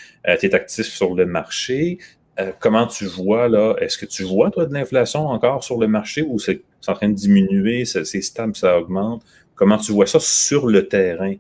tu 0.40 0.46
es 0.46 0.54
actif 0.54 0.86
sur 0.86 1.14
le 1.14 1.26
marché. 1.26 1.98
Euh, 2.40 2.50
comment 2.58 2.86
tu 2.86 3.04
vois 3.04 3.46
là? 3.48 3.74
Est-ce 3.78 3.98
que 3.98 4.06
tu 4.06 4.22
vois, 4.24 4.50
toi, 4.50 4.64
de 4.64 4.72
l'inflation 4.72 5.26
encore 5.28 5.62
sur 5.62 5.78
le 5.78 5.86
marché 5.86 6.22
ou 6.22 6.38
c'est 6.38 6.62
en 6.88 6.94
train 6.94 7.10
de 7.10 7.14
diminuer, 7.14 7.84
c'est 7.84 8.04
stable, 8.22 8.56
ça 8.56 8.78
augmente? 8.78 9.22
Comment 9.54 9.76
tu 9.76 9.92
vois 9.92 10.06
ça 10.06 10.18
sur 10.18 10.66
le 10.66 10.88
terrain? 10.88 11.34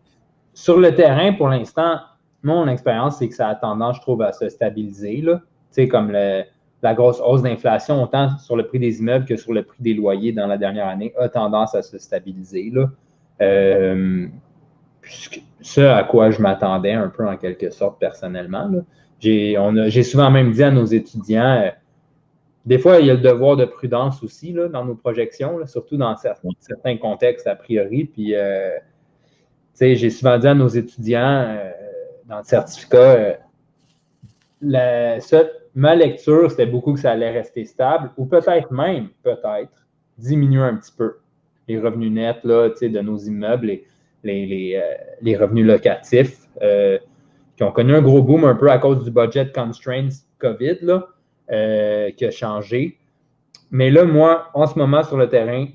Sur 0.52 0.78
le 0.78 0.94
terrain, 0.94 1.32
pour 1.32 1.48
l'instant, 1.48 1.98
mon 2.42 2.68
expérience, 2.68 3.18
c'est 3.18 3.28
que 3.28 3.34
ça 3.34 3.48
a 3.48 3.54
tendance, 3.54 3.96
je 3.96 4.02
trouve, 4.02 4.20
à 4.22 4.32
se 4.32 4.48
stabiliser. 4.48 5.22
Tu 5.22 5.32
sais, 5.70 5.88
comme 5.88 6.12
la 6.82 6.94
grosse 6.94 7.20
hausse 7.20 7.42
d'inflation, 7.42 8.02
autant 8.02 8.36
sur 8.38 8.56
le 8.56 8.66
prix 8.66 8.80
des 8.80 8.98
immeubles 8.98 9.24
que 9.24 9.36
sur 9.36 9.52
le 9.52 9.62
prix 9.62 9.80
des 9.80 9.94
loyers 9.94 10.32
dans 10.32 10.48
la 10.48 10.58
dernière 10.58 10.88
année, 10.88 11.14
a 11.16 11.28
tendance 11.28 11.74
à 11.74 11.82
se 11.82 11.96
stabiliser. 11.98 12.70
Là. 12.72 12.90
Euh, 13.40 14.26
ce 15.60 15.80
à 15.80 16.02
quoi 16.02 16.30
je 16.30 16.40
m'attendais 16.42 16.92
un 16.92 17.08
peu 17.08 17.26
en 17.26 17.36
quelque 17.36 17.70
sorte 17.70 18.00
personnellement. 18.00 18.70
J'ai 19.20 20.02
souvent 20.02 20.30
même 20.30 20.50
dit 20.50 20.62
à 20.62 20.72
nos 20.72 20.84
étudiants, 20.84 21.62
euh, 21.62 21.70
des 22.66 22.78
fois, 22.78 23.00
il 23.00 23.06
y 23.06 23.10
a 23.10 23.14
le 23.14 23.20
devoir 23.20 23.56
de 23.56 23.64
prudence 23.64 24.22
aussi 24.22 24.52
là, 24.52 24.68
dans 24.68 24.84
nos 24.84 24.94
projections, 24.94 25.64
surtout 25.66 25.96
dans 25.96 26.16
certains, 26.16 26.96
contextes 26.96 27.46
a 27.48 27.56
priori. 27.56 28.04
Puis, 28.04 28.36
euh, 28.36 28.76
j'ai 29.80 30.10
souvent 30.10 30.38
dit 30.38 30.46
à 30.46 30.54
nos 30.54 30.68
étudiants 30.68 31.58
dans 32.26 32.38
le 32.38 32.44
certificat, 32.44 33.38
la, 34.60 35.18
ma 35.74 35.94
lecture, 35.94 36.50
c'était 36.50 36.66
beaucoup 36.66 36.92
que 36.94 37.00
ça 37.00 37.12
allait 37.12 37.30
rester 37.30 37.64
stable, 37.64 38.10
ou 38.16 38.26
peut-être 38.26 38.72
même, 38.72 39.08
peut-être, 39.22 39.86
diminuer 40.18 40.62
un 40.62 40.76
petit 40.76 40.92
peu 40.96 41.16
les 41.68 41.78
revenus 41.78 42.10
nets 42.10 42.44
là, 42.44 42.68
de 42.68 43.00
nos 43.00 43.16
immeubles, 43.18 43.66
les, 43.66 43.84
les, 44.24 44.82
les, 45.20 45.36
revenus 45.36 45.66
locatifs, 45.66 46.48
qui 47.56 47.62
ont 47.62 47.72
connu 47.72 47.94
un 47.94 48.02
gros 48.02 48.22
boom 48.22 48.44
un 48.44 48.54
peu 48.54 48.70
à 48.70 48.78
cause 48.78 49.04
du 49.04 49.10
budget 49.10 49.50
constraints 49.52 50.10
COVID. 50.38 50.78
Là. 50.82 51.08
Euh, 51.52 52.10
qui 52.12 52.24
a 52.24 52.30
changé. 52.30 52.98
Mais 53.70 53.90
là, 53.90 54.04
moi, 54.04 54.48
en 54.54 54.66
ce 54.66 54.78
moment, 54.78 55.02
sur 55.02 55.18
le 55.18 55.28
terrain, 55.28 55.66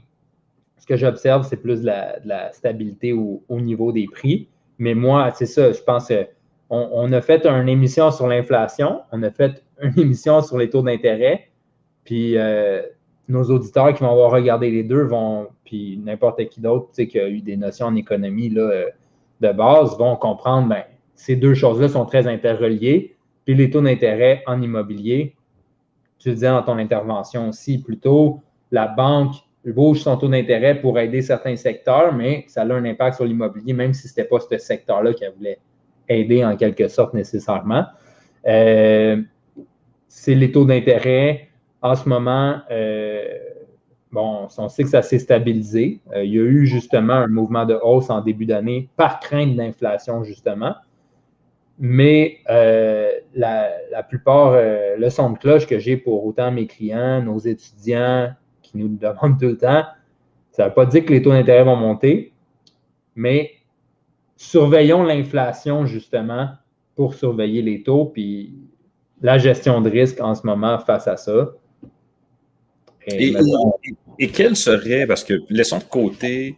ce 0.78 0.88
que 0.88 0.96
j'observe, 0.96 1.46
c'est 1.46 1.58
plus 1.58 1.82
de 1.82 1.92
la, 2.26 2.52
stabilité 2.52 3.14
au, 3.14 3.44
niveau 3.50 3.92
des 3.92 4.08
prix. 4.12 4.48
Mais 4.80 4.96
moi, 4.96 5.30
c'est 5.36 5.46
ça, 5.46 5.72
je 5.74 5.82
pense 5.84 6.08
qu'on 6.08 6.26
on 6.70 7.12
a 7.14 7.22
fait 7.22 7.46
une 7.46 7.70
émission 7.70 8.12
sur 8.12 8.28
l'inflation, 8.28 9.02
on 9.12 9.24
a 9.24 9.32
fait 9.32 9.64
une 9.82 9.98
émission 10.00 10.42
sur 10.42 10.58
les 10.58 10.70
taux 10.70 10.82
d'intérêt, 10.82 11.50
puis 12.04 12.38
euh, 12.38 12.82
nos 13.28 13.44
auditeurs 13.44 13.94
qui 13.94 14.04
vont 14.04 14.12
avoir 14.12 14.32
regardé 14.32 14.72
les 14.72 14.84
deux 14.84 15.04
vont, 15.04 15.48
puis 15.66 16.00
n'importe 16.04 16.48
qui 16.50 16.62
d'autre 16.62 16.90
qui 16.92 17.20
a 17.20 17.28
eu 17.28 17.42
des 17.42 17.58
notions 17.58 17.88
en 17.88 17.96
économie 17.96 18.54
euh, 18.58 18.86
de 19.42 19.52
base, 19.52 19.98
vont 19.98 20.16
comprendre, 20.16 20.70
ben, 20.70 20.84
ces 21.16 21.36
deux 21.36 21.54
choses-là 21.54 21.90
sont 21.90 22.06
très 22.06 22.28
interreliées. 22.28 23.16
Puis 23.46 23.56
les 23.56 23.70
taux 23.70 23.82
d'intérêt 23.82 24.44
en 24.46 24.62
immobilier, 24.62 25.36
tu 26.20 26.30
le 26.30 26.36
disais 26.36 26.48
dans 26.48 26.64
ton 26.64 26.78
intervention 26.78 27.50
aussi, 27.50 27.82
plutôt 27.82 28.42
la 28.72 28.88
banque 28.88 29.36
bouge 29.66 30.00
son 30.00 30.16
taux 30.18 30.30
d'intérêt 30.30 30.80
pour 30.80 30.98
aider 31.00 31.22
certains 31.22 31.56
secteurs, 31.56 32.14
mais 32.14 32.46
ça 32.48 32.62
a 32.62 32.66
un 32.66 32.86
impact 32.86 33.18
sur 33.18 33.26
l'immobilier, 33.26 33.74
même 33.74 33.94
si 33.94 34.08
ce 34.08 34.14
n'était 34.14 34.30
pas 34.30 34.40
ce 34.40 34.58
secteur-là 34.58 35.14
qu'elle 35.14 35.34
voulait 35.34 35.60
aider 36.10 36.44
en 36.44 36.56
quelque 36.56 36.88
sorte 36.88 37.14
nécessairement. 37.14 37.86
Euh, 38.48 39.22
c'est 40.08 40.36
les 40.36 40.52
taux 40.52 40.66
d'intérêt. 40.66 41.50
En 41.82 41.96
ce 41.96 42.08
moment, 42.08 42.60
euh, 42.72 43.38
bon, 44.12 44.48
on 44.58 44.70
sait 44.70 44.84
que 44.84 44.90
ça 44.90 45.02
s'est 45.02 45.20
stabilisé. 45.20 46.02
Euh, 46.14 46.24
il 46.24 46.34
y 46.34 46.40
a 46.40 46.44
eu 46.44 46.66
justement 46.66 47.14
un 47.14 47.28
mouvement 47.28 47.66
de 47.66 47.78
hausse 47.82 48.10
en 48.10 48.22
début 48.22 48.46
d'année 48.46 48.90
par 48.96 49.20
crainte 49.20 49.56
d'inflation, 49.56 50.24
justement. 50.24 50.76
Mais 51.80 52.40
la, 52.48 54.04
plupart, 54.10 54.54
le 54.54 55.10
son 55.10 55.34
de 55.34 55.38
cloche 55.38 55.68
que 55.68 55.78
j'ai 55.78 55.96
pour 55.96 56.26
autant 56.26 56.52
mes 56.52 56.66
clients, 56.66 57.22
nos 57.22 57.38
étudiants 57.38 58.32
qui 58.64 58.80
nous 58.80 58.88
demandent 58.88 59.40
tout 59.40 59.46
le 59.46 59.58
temps, 59.58 59.84
ça 60.50 60.64
ne 60.64 60.70
veut 60.70 60.74
pas 60.74 60.88
dire 60.88 61.06
que 61.06 61.14
les 61.14 61.22
taux 61.22 61.30
d'intérêt 61.30 61.64
vont 61.64 61.76
monter, 61.76 62.34
mais 63.16 63.52
surveillons 64.38 65.04
l'inflation 65.04 65.86
justement 65.86 66.50
pour 66.96 67.14
surveiller 67.14 67.62
les 67.62 67.84
taux, 67.84 68.06
puis 68.06 68.56
la 69.22 69.38
gestion 69.38 69.82
de 69.82 69.90
risque 69.90 70.22
en 70.22 70.34
ce 70.34 70.48
moment 70.48 70.80
face 70.80 71.08
à 71.08 71.18
ça. 71.18 71.52
Et, 73.08 73.36
et 74.20 74.30
quel 74.30 74.56
serait, 74.56 75.06
parce 75.06 75.24
que 75.24 75.34
laissons 75.50 75.80
de 75.80 75.84
côté 75.84 76.58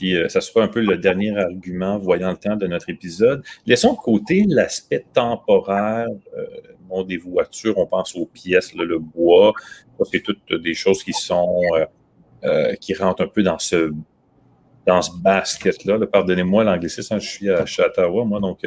puis 0.00 0.16
euh, 0.16 0.30
ça 0.30 0.40
sera 0.40 0.64
un 0.64 0.68
peu 0.68 0.80
le 0.80 0.96
dernier 0.96 1.36
argument, 1.36 1.98
voyant 1.98 2.30
le 2.30 2.36
temps 2.38 2.56
de 2.56 2.66
notre 2.66 2.88
épisode. 2.88 3.44
Laissons 3.66 3.92
de 3.92 3.98
côté 3.98 4.46
l'aspect 4.48 5.04
temporaire. 5.12 6.06
Euh, 6.38 6.46
des 7.06 7.18
voitures, 7.18 7.78
on 7.78 7.86
pense 7.86 8.16
aux 8.16 8.26
pièces, 8.26 8.74
le 8.74 8.98
bois. 8.98 9.52
C'est 10.10 10.22
toutes 10.22 10.52
des 10.52 10.74
choses 10.74 11.04
qui 11.04 11.12
sont 11.12 11.60
euh, 12.42 12.74
qui 12.80 12.94
rentrent 12.94 13.22
un 13.22 13.28
peu 13.28 13.44
dans 13.44 13.60
ce 13.60 13.92
dans 14.90 15.02
ce 15.02 15.10
basket-là. 15.22 15.98
Pardonnez-moi 16.06 16.64
l'anglicisme, 16.64 17.18
je 17.20 17.26
suis 17.26 17.50
à, 17.50 17.62
Ottawa, 17.62 18.24
moi, 18.24 18.40
donc 18.40 18.66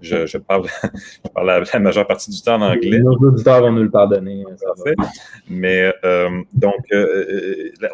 je, 0.00 0.38
parle, 0.38 0.66
la, 1.44 1.78
majeure 1.80 2.06
partie 2.06 2.30
du 2.30 2.40
temps 2.40 2.56
en 2.56 2.72
anglais. 2.72 3.00
Nos 3.00 3.16
auditeurs 3.16 3.60
vont 3.60 3.72
nous 3.72 3.82
le 3.82 3.90
pardonner. 3.90 4.44
Parfait. 4.44 4.94
Mais 5.48 5.92
donc, 6.52 6.84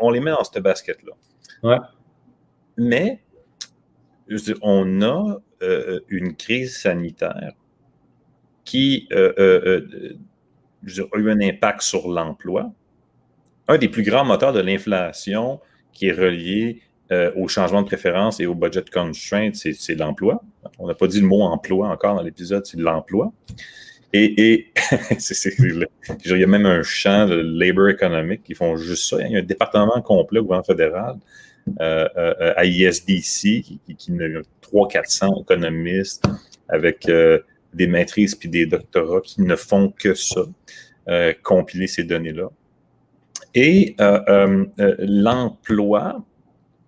on 0.01 0.11
les 0.11 0.21
met 0.21 0.31
dans 0.31 0.45
ce 0.45 0.59
basket-là. 0.59 1.13
Ouais. 1.63 1.79
Mais, 2.77 3.21
on 4.63 5.03
a 5.03 5.41
euh, 5.63 6.01
une 6.09 6.35
crise 6.35 6.79
sanitaire 6.79 7.53
qui 8.65 9.09
euh, 9.13 9.33
euh, 9.39 10.17
a 11.13 11.19
eu 11.19 11.31
un 11.31 11.41
impact 11.41 11.83
sur 11.83 12.09
l'emploi. 12.09 12.73
Un 13.69 13.79
des 13.79 13.89
plus 13.89 14.03
grands 14.03 14.25
moteurs 14.25 14.53
de 14.53 14.61
l'inflation 14.61 15.61
qui 15.93 16.07
est 16.09 16.13
relié 16.13 16.83
au 17.37 17.49
changement 17.49 17.83
de 17.83 17.87
préférence 17.87 18.41
et 18.41 18.47
au 18.47 18.55
budget 18.55 18.85
constraint, 18.93 19.51
c'est 19.53 19.95
l'emploi. 19.95 20.43
On 20.79 20.87
n'a 20.87 20.95
pas 20.95 21.07
dit 21.07 21.21
le 21.21 21.27
mot 21.27 21.43
emploi 21.43 21.89
encore 21.89 22.17
dans 22.17 22.23
l'épisode, 22.23 22.65
c'est 22.65 22.79
l'emploi. 22.79 23.33
Et, 24.13 24.67
il 26.25 26.39
y 26.39 26.45
a 26.45 26.47
même 26.47 26.67
un 26.67 26.83
champ 26.83 27.27
de 27.27 27.37
labor 27.37 27.89
économique 27.89 28.43
qui 28.43 28.55
font 28.55 28.77
juste 28.77 29.09
ça. 29.09 29.17
Il 29.23 29.33
y 29.33 29.37
a 29.37 29.39
un 29.39 29.43
département 29.43 30.01
complet 30.03 30.41
au 30.41 30.43
gouvernement 30.43 30.65
fédéral 30.65 31.17
euh, 31.81 32.09
euh, 32.17 32.53
à 32.57 32.65
ISDC, 32.65 33.63
qui, 33.63 33.81
qui, 33.87 33.97
qui 33.97 34.13
300-400 34.13 35.43
économistes 35.43 36.25
avec 36.69 37.09
euh, 37.09 37.39
des 37.73 37.87
maîtrises 37.87 38.35
puis 38.35 38.49
des 38.51 38.67
doctorats 38.67 39.23
qui 39.23 39.43
ne 39.43 39.57
font 39.57 39.91
que 39.91 40.15
ça, 40.15 40.43
compiler 41.43 41.87
ces 41.87 42.05
données-là. 42.05 42.49
Et 43.55 43.97
l'emploi, 44.99 46.23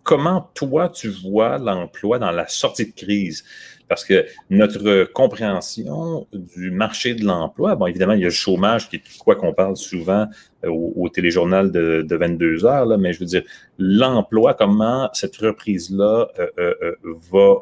comment 0.05 0.51
toi 0.55 0.89
tu 0.89 1.09
vois 1.09 1.59
l'emploi 1.59 2.19
dans 2.21 2.31
la 2.31 2.47
sortie 2.47 2.87
de 2.87 2.95
crise? 2.95 3.45
Parce 3.89 4.05
que 4.05 4.25
notre 4.49 5.05
compréhension 5.13 6.27
du 6.33 6.71
marché 6.71 7.15
de 7.15 7.25
l'emploi, 7.25 7.75
bon, 7.75 7.87
évidemment, 7.87 8.15
il 8.15 8.21
y 8.21 8.25
a 8.25 8.29
le 8.29 8.33
chômage 8.33 8.89
qui 8.89 8.97
est 8.97 9.19
quoi 9.19 9.37
qu'on 9.37 9.53
parle 9.53 9.77
souvent 9.77 10.27
euh, 10.65 10.71
au, 10.71 11.09
téléjournal 11.09 11.71
de, 11.71 12.07
22 12.09 12.65
heures, 12.65 12.87
là, 12.87 12.97
mais 12.97 13.13
je 13.13 13.21
veux 13.21 13.27
dire, 13.27 13.43
l'emploi, 13.79 14.55
comment 14.55 15.11
cette 15.13 15.37
reprise-là 15.37 16.29
euh, 16.39 16.49
euh, 16.59 16.95
va 17.31 17.57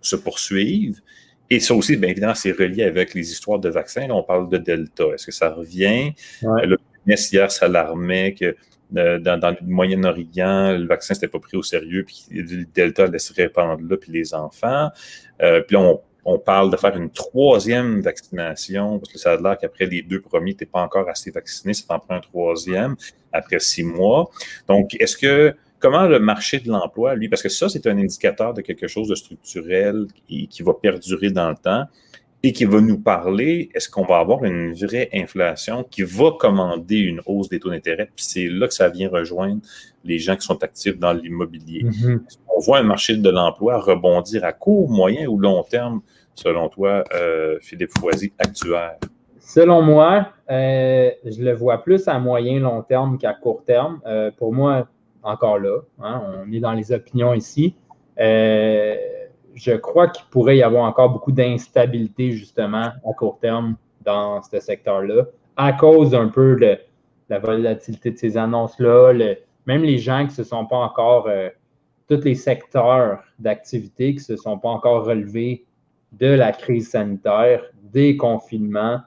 se 0.00 0.16
poursuivre? 0.16 0.98
Et 1.50 1.60
ça 1.60 1.74
aussi, 1.74 1.96
bien 1.96 2.10
évidemment, 2.10 2.34
c'est 2.34 2.52
relié 2.52 2.82
avec 2.82 3.14
les 3.14 3.30
histoires 3.30 3.58
de 3.58 3.68
vaccins. 3.68 4.06
Là, 4.06 4.14
on 4.14 4.22
parle 4.22 4.48
de 4.48 4.58
Delta. 4.58 5.04
Est-ce 5.14 5.26
que 5.26 5.32
ça 5.32 5.50
revient? 5.50 6.12
Le 6.42 6.76
ministre 7.06 7.34
hier 7.34 7.50
s'alarmait 7.50 8.34
que 8.34 8.56
dans, 8.90 9.56
le 9.60 9.66
Moyen-Orient, 9.66 10.72
le 10.72 10.86
vaccin 10.86 11.14
n'était 11.14 11.28
pas 11.28 11.38
pris 11.38 11.56
au 11.56 11.62
sérieux, 11.62 12.04
puis 12.04 12.26
le 12.30 12.64
Delta 12.74 13.04
allait 13.04 13.18
se 13.18 13.32
répandre 13.32 13.82
là, 13.88 13.96
puis 13.96 14.12
les 14.12 14.34
enfants. 14.34 14.90
Euh, 15.42 15.62
puis 15.62 15.76
là, 15.76 15.96
on, 16.24 16.38
parle 16.38 16.70
de 16.70 16.76
faire 16.76 16.96
une 16.96 17.10
troisième 17.10 18.00
vaccination, 18.00 18.98
parce 18.98 19.12
que 19.12 19.18
ça 19.18 19.32
a 19.32 19.36
l'air 19.36 19.58
qu'après 19.58 19.86
les 19.86 20.02
deux 20.02 20.20
premiers, 20.20 20.54
tu 20.54 20.64
n'es 20.64 20.70
pas 20.70 20.80
encore 20.80 21.08
assez 21.08 21.30
vacciné, 21.30 21.74
ça 21.74 21.84
t'en 21.88 21.98
prend 21.98 22.14
un 22.14 22.20
troisième 22.20 22.96
après 23.32 23.58
six 23.58 23.82
mois. 23.82 24.30
Donc, 24.68 24.94
est-ce 25.00 25.16
que 25.16 25.54
comment 25.80 26.06
le 26.06 26.18
marché 26.18 26.60
de 26.60 26.68
l'emploi, 26.68 27.14
lui, 27.14 27.28
parce 27.28 27.42
que 27.42 27.48
ça, 27.48 27.68
c'est 27.68 27.86
un 27.86 27.98
indicateur 27.98 28.54
de 28.54 28.62
quelque 28.62 28.86
chose 28.86 29.08
de 29.08 29.14
structurel 29.14 30.06
qui, 30.26 30.48
qui 30.48 30.62
va 30.62 30.72
perdurer 30.72 31.30
dans 31.30 31.50
le 31.50 31.56
temps 31.56 31.84
et 32.44 32.52
qui 32.52 32.66
va 32.66 32.82
nous 32.82 32.98
parler, 32.98 33.70
est-ce 33.74 33.88
qu'on 33.88 34.04
va 34.04 34.18
avoir 34.18 34.44
une 34.44 34.74
vraie 34.74 35.08
inflation 35.14 35.82
qui 35.82 36.02
va 36.02 36.30
commander 36.38 36.98
une 36.98 37.22
hausse 37.24 37.48
des 37.48 37.58
taux 37.58 37.70
d'intérêt? 37.70 38.10
Puis 38.14 38.26
c'est 38.26 38.48
là 38.48 38.68
que 38.68 38.74
ça 38.74 38.90
vient 38.90 39.08
rejoindre 39.08 39.62
les 40.04 40.18
gens 40.18 40.36
qui 40.36 40.44
sont 40.46 40.62
actifs 40.62 40.98
dans 40.98 41.14
l'immobilier. 41.14 41.84
Mm-hmm. 41.84 42.20
On 42.54 42.60
voit 42.60 42.78
un 42.80 42.82
marché 42.82 43.16
de 43.16 43.30
l'emploi 43.30 43.80
rebondir 43.80 44.44
à 44.44 44.52
court, 44.52 44.90
moyen 44.90 45.26
ou 45.26 45.38
long 45.38 45.62
terme, 45.62 46.02
selon 46.34 46.68
toi, 46.68 47.02
euh, 47.14 47.56
Philippe 47.62 47.92
Foisy, 47.98 48.34
actuel? 48.38 48.98
Selon 49.38 49.80
moi, 49.80 50.28
euh, 50.50 51.12
je 51.24 51.42
le 51.42 51.54
vois 51.54 51.82
plus 51.82 52.06
à 52.08 52.18
moyen 52.18 52.60
long 52.60 52.82
terme 52.82 53.16
qu'à 53.16 53.32
court 53.32 53.64
terme. 53.64 54.02
Euh, 54.04 54.30
pour 54.36 54.52
moi, 54.52 54.86
encore 55.22 55.58
là, 55.58 55.78
hein, 55.98 56.44
on 56.46 56.52
est 56.52 56.60
dans 56.60 56.72
les 56.72 56.92
opinions 56.92 57.32
ici 57.32 57.74
je 59.54 59.72
crois 59.72 60.08
qu'il 60.08 60.24
pourrait 60.30 60.56
y 60.56 60.62
avoir 60.62 60.84
encore 60.84 61.10
beaucoup 61.10 61.32
d'instabilité, 61.32 62.32
justement, 62.32 62.92
à 63.04 63.12
court 63.16 63.38
terme 63.40 63.76
dans 64.04 64.42
ce 64.42 64.60
secteur-là, 64.60 65.24
à 65.56 65.72
cause 65.72 66.14
un 66.14 66.28
peu 66.28 66.56
de 66.56 66.78
la 67.28 67.38
volatilité 67.38 68.10
de 68.10 68.18
ces 68.18 68.36
annonces-là. 68.36 69.12
même 69.66 69.82
les 69.82 69.98
gens 69.98 70.20
qui 70.20 70.30
ne 70.30 70.44
se 70.44 70.44
sont 70.44 70.66
pas 70.66 70.76
encore, 70.76 71.26
euh, 71.28 71.48
tous 72.08 72.22
les 72.24 72.34
secteurs 72.34 73.22
d'activité 73.38 74.10
qui 74.14 74.18
ne 74.18 74.36
se 74.36 74.36
sont 74.36 74.58
pas 74.58 74.68
encore 74.68 75.04
relevés 75.04 75.64
de 76.12 76.26
la 76.26 76.52
crise 76.52 76.90
sanitaire, 76.90 77.62
des 77.82 78.16
confinements, 78.16 79.00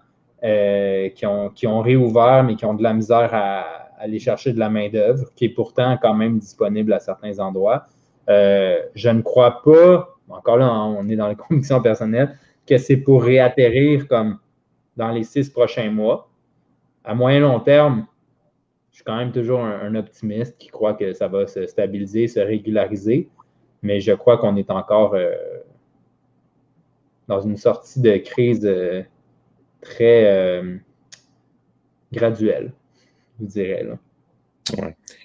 euh, 0.43 1.10
qui, 1.10 1.25
ont, 1.25 1.49
qui 1.49 1.67
ont 1.67 1.81
réouvert, 1.81 2.43
mais 2.43 2.55
qui 2.55 2.65
ont 2.65 2.73
de 2.73 2.83
la 2.83 2.93
misère 2.93 3.29
à, 3.33 3.88
aller 3.99 4.19
chercher 4.19 4.53
de 4.53 4.60
la 4.60 4.69
main-d'œuvre, 4.69 5.25
qui 5.36 5.45
est 5.45 5.49
pourtant 5.49 5.97
quand 5.99 6.13
même 6.13 6.38
disponible 6.38 6.93
à 6.93 6.99
certains 6.99 7.39
endroits. 7.39 7.86
Euh, 8.29 8.79
je 8.93 9.10
ne 9.10 9.21
crois 9.21 9.63
pas 9.63 10.16
encore 10.30 10.58
là, 10.58 10.72
on 10.72 11.08
est 11.10 11.16
dans 11.16 11.28
les 11.28 11.36
convictions 11.50 11.82
personnelles, 11.82 12.38
que 12.66 12.78
c'est 12.78 12.98
pour 12.98 13.24
réatterrir 13.24 14.08
comme 14.08 14.40
dans 14.96 15.12
les 15.12 15.24
six 15.24 15.50
prochains 15.50 15.90
mois. 15.90 16.30
À 17.04 17.16
moyen 17.16 17.40
long 17.40 17.60
terme, 17.60 18.06
suis 18.98 19.04
quand 19.04 19.18
même 19.18 19.32
toujours 19.32 19.60
un, 19.60 19.94
optimiste 19.94 20.58
qui 20.58 20.70
croit 20.70 20.96
que 20.96 21.13
ça 21.13 21.28
va 21.28 21.46
se 21.46 21.68
stabiliser, 21.68 22.28
se 22.28 22.40
régulariser, 22.40 23.30
mais 23.84 24.00
je 24.00 24.12
crois 24.12 24.40
qu'on 24.40 24.56
est 24.56 24.72
encore 24.72 25.16
dans 27.28 27.40
une 27.42 27.58
sortie 27.58 28.02
de 28.02 28.18
crise 28.18 28.68
très 29.82 30.63
graduelle, 32.12 32.74
je 33.40 33.46
dirais. 33.46 33.84
Là. 33.84 34.00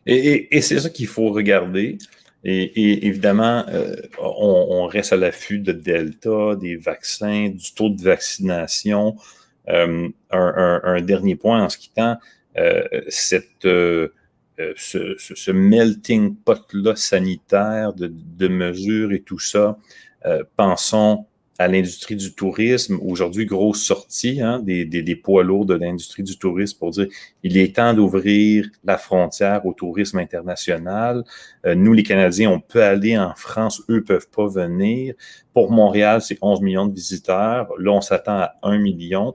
Et, 0.07 0.61
c'est 0.61 0.79
ça 0.79 0.91
qu'il 0.91 1.07
faut 1.07 1.31
regarder. 1.31 1.97
Et, 2.45 3.07
évidemment, 3.07 3.65
euh, 3.69 3.95
on, 4.19 4.87
reste 4.87 5.13
à 5.13 5.17
l'affût 5.17 5.61
de 5.61 5.73
Delta, 5.73 6.57
des 6.57 6.77
vaccins, 6.77 7.49
du 7.51 7.73
taux 7.75 7.89
de 7.89 8.03
vaccination. 8.03 9.17
Euh, 9.69 10.09
un, 10.31 11.01
dernier 11.03 11.37
point 11.37 11.63
en 11.63 11.69
ce 11.69 11.79
qui 11.79 11.91
tend, 11.91 12.19
euh, 12.59 12.83
cette, 13.09 13.63
ce, 13.63 15.51
melting 15.53 16.35
pot-là 16.35 16.97
sanitaire 16.97 17.93
de, 17.93 18.13
de, 18.13 18.49
mesures 18.49 19.13
et 19.13 19.21
tout 19.21 19.39
ça, 19.39 19.79
pensons 20.57 21.27
à 21.59 21.69
l'industrie 21.69 22.17
du 22.17 22.35
tourisme. 22.35 22.99
Aujourd'hui, 23.03 23.47
grosse 23.47 23.83
sortie 23.83 24.41
hein, 24.41 24.61
des, 24.61 24.85
des, 24.85 25.17
poids 25.17 25.45
lourds 25.45 25.67
de 25.67 25.75
l'industrie 25.75 26.23
du 26.23 26.39
tourisme 26.39 26.79
pour 26.79 26.91
dire 26.91 27.07
il 27.43 27.57
est 27.57 27.77
temps 27.77 27.95
d'ouvrir 27.95 28.69
la 28.85 28.97
frontière 28.99 29.65
au 29.67 29.73
tourisme 29.73 30.19
international. 30.19 31.25
Euh, 31.67 31.75
nous, 31.75 31.93
les 31.93 32.03
Canadiens, 32.03 32.51
on 32.51 32.61
peut 32.61 32.83
aller 32.83 33.19
en 33.19 33.35
France, 33.35 33.83
eux 33.91 34.03
peuvent 34.03 34.29
pas 34.29 34.47
venir. 34.49 35.15
Pour 35.53 35.71
Montréal, 35.71 36.23
c'est 36.23 36.39
11 36.41 36.61
millions 36.63 36.87
de 36.87 36.95
visiteurs. 36.95 37.69
Là, 37.79 37.93
on 37.93 38.01
s'attend 38.01 38.39
à 38.39 38.55
1 38.63 38.79
million. 38.79 39.35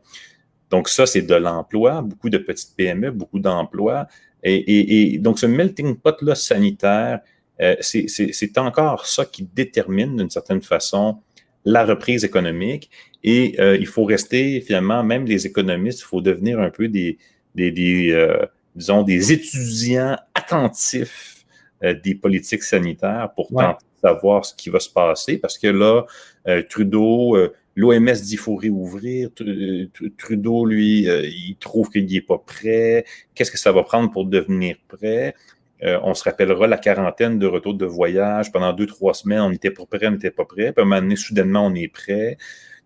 Donc 0.69 0.89
ça, 0.89 1.05
c'est 1.05 1.21
de 1.21 1.35
l'emploi, 1.35 2.01
beaucoup 2.01 2.29
de 2.29 2.37
petites 2.37 2.75
PME, 2.75 3.11
beaucoup 3.11 3.39
d'emplois. 3.39 4.07
Et, 4.43 5.13
et, 5.13 5.17
donc 5.17 5.39
ce 5.39 5.45
melting 5.45 5.95
pot-là 5.97 6.35
sanitaire, 6.35 7.21
euh, 7.61 7.75
c'est 7.79 8.57
encore 8.57 9.05
ça 9.05 9.25
qui 9.25 9.43
détermine 9.43 10.15
d'une 10.15 10.29
certaine 10.29 10.61
façon 10.61 11.21
la 11.65 11.85
reprise 11.85 12.23
économique. 12.23 12.89
Et 13.23 13.55
euh, 13.59 13.77
il 13.77 13.87
faut 13.87 14.05
rester, 14.05 14.61
finalement, 14.61 15.03
même 15.03 15.25
les 15.25 15.45
économistes, 15.45 15.99
il 16.01 16.05
faut 16.05 16.21
devenir 16.21 16.59
un 16.59 16.69
peu 16.69 16.87
des, 16.87 17.17
des, 17.55 18.11
euh, 18.11 18.45
disons, 18.75 19.03
des 19.03 19.33
étudiants 19.33 20.17
attentifs 20.33 21.45
euh, 21.83 21.93
des 22.03 22.15
politiques 22.15 22.63
sanitaires 22.63 23.31
pour 23.35 23.49
tenter 23.49 23.85
de 23.95 24.07
savoir 24.07 24.45
ce 24.45 24.55
qui 24.55 24.69
va 24.69 24.79
se 24.79 24.89
passer. 24.89 25.37
Parce 25.37 25.57
que 25.57 25.67
là, 25.67 26.05
Trudeau, 26.69 27.35
l'OMS 27.75 28.13
dit 28.13 28.29
qu'il 28.29 28.37
faut 28.37 28.55
réouvrir. 28.55 29.29
Trudeau, 30.17 30.65
lui, 30.65 31.01
il 31.01 31.57
trouve 31.59 31.89
qu'il 31.89 32.05
n'est 32.05 32.21
pas 32.21 32.37
prêt. 32.37 33.03
Qu'est-ce 33.35 33.51
que 33.51 33.59
ça 33.59 33.71
va 33.71 33.83
prendre 33.83 34.09
pour 34.11 34.25
devenir 34.25 34.77
prêt? 34.87 35.35
Euh, 35.83 35.99
on 36.03 36.13
se 36.13 36.23
rappellera 36.23 36.65
la 36.67 36.77
quarantaine 36.77 37.37
de 37.37 37.45
retour 37.45 37.75
de 37.75 37.85
voyage. 37.85 38.51
Pendant 38.51 38.73
deux, 38.73 38.87
trois 38.87 39.13
semaines, 39.13 39.41
on 39.41 39.49
n'était 39.49 39.71
pas 39.71 39.85
prêt, 39.85 40.07
on 40.07 40.11
n'était 40.11 40.31
pas 40.31 40.45
prêt. 40.45 40.71
Puis 40.71 40.81
à 40.81 40.81
un 40.81 40.85
moment 40.85 41.01
donné, 41.01 41.15
soudainement, 41.15 41.65
on 41.65 41.75
est 41.75 41.87
prêt. 41.87 42.37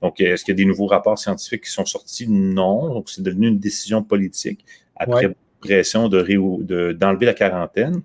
Donc, 0.02 0.20
est-ce 0.20 0.44
qu'il 0.44 0.54
y 0.54 0.56
a 0.56 0.58
des 0.58 0.66
nouveaux 0.66 0.88
rapports 0.88 1.18
scientifiques 1.18 1.66
qui 1.66 1.72
sont 1.72 1.86
sortis? 1.86 2.28
Non. 2.28 2.94
Donc, 2.94 3.10
c'est 3.10 3.22
devenu 3.22 3.48
une 3.48 3.60
décision 3.60 4.04
politique 4.04 4.66
après 4.96 5.34
pression 5.60 6.10
d'enlever 6.10 6.38
de, 6.38 6.92
d'enlever 6.92 7.28
la 7.28 7.36
quarantaine 7.36 8.02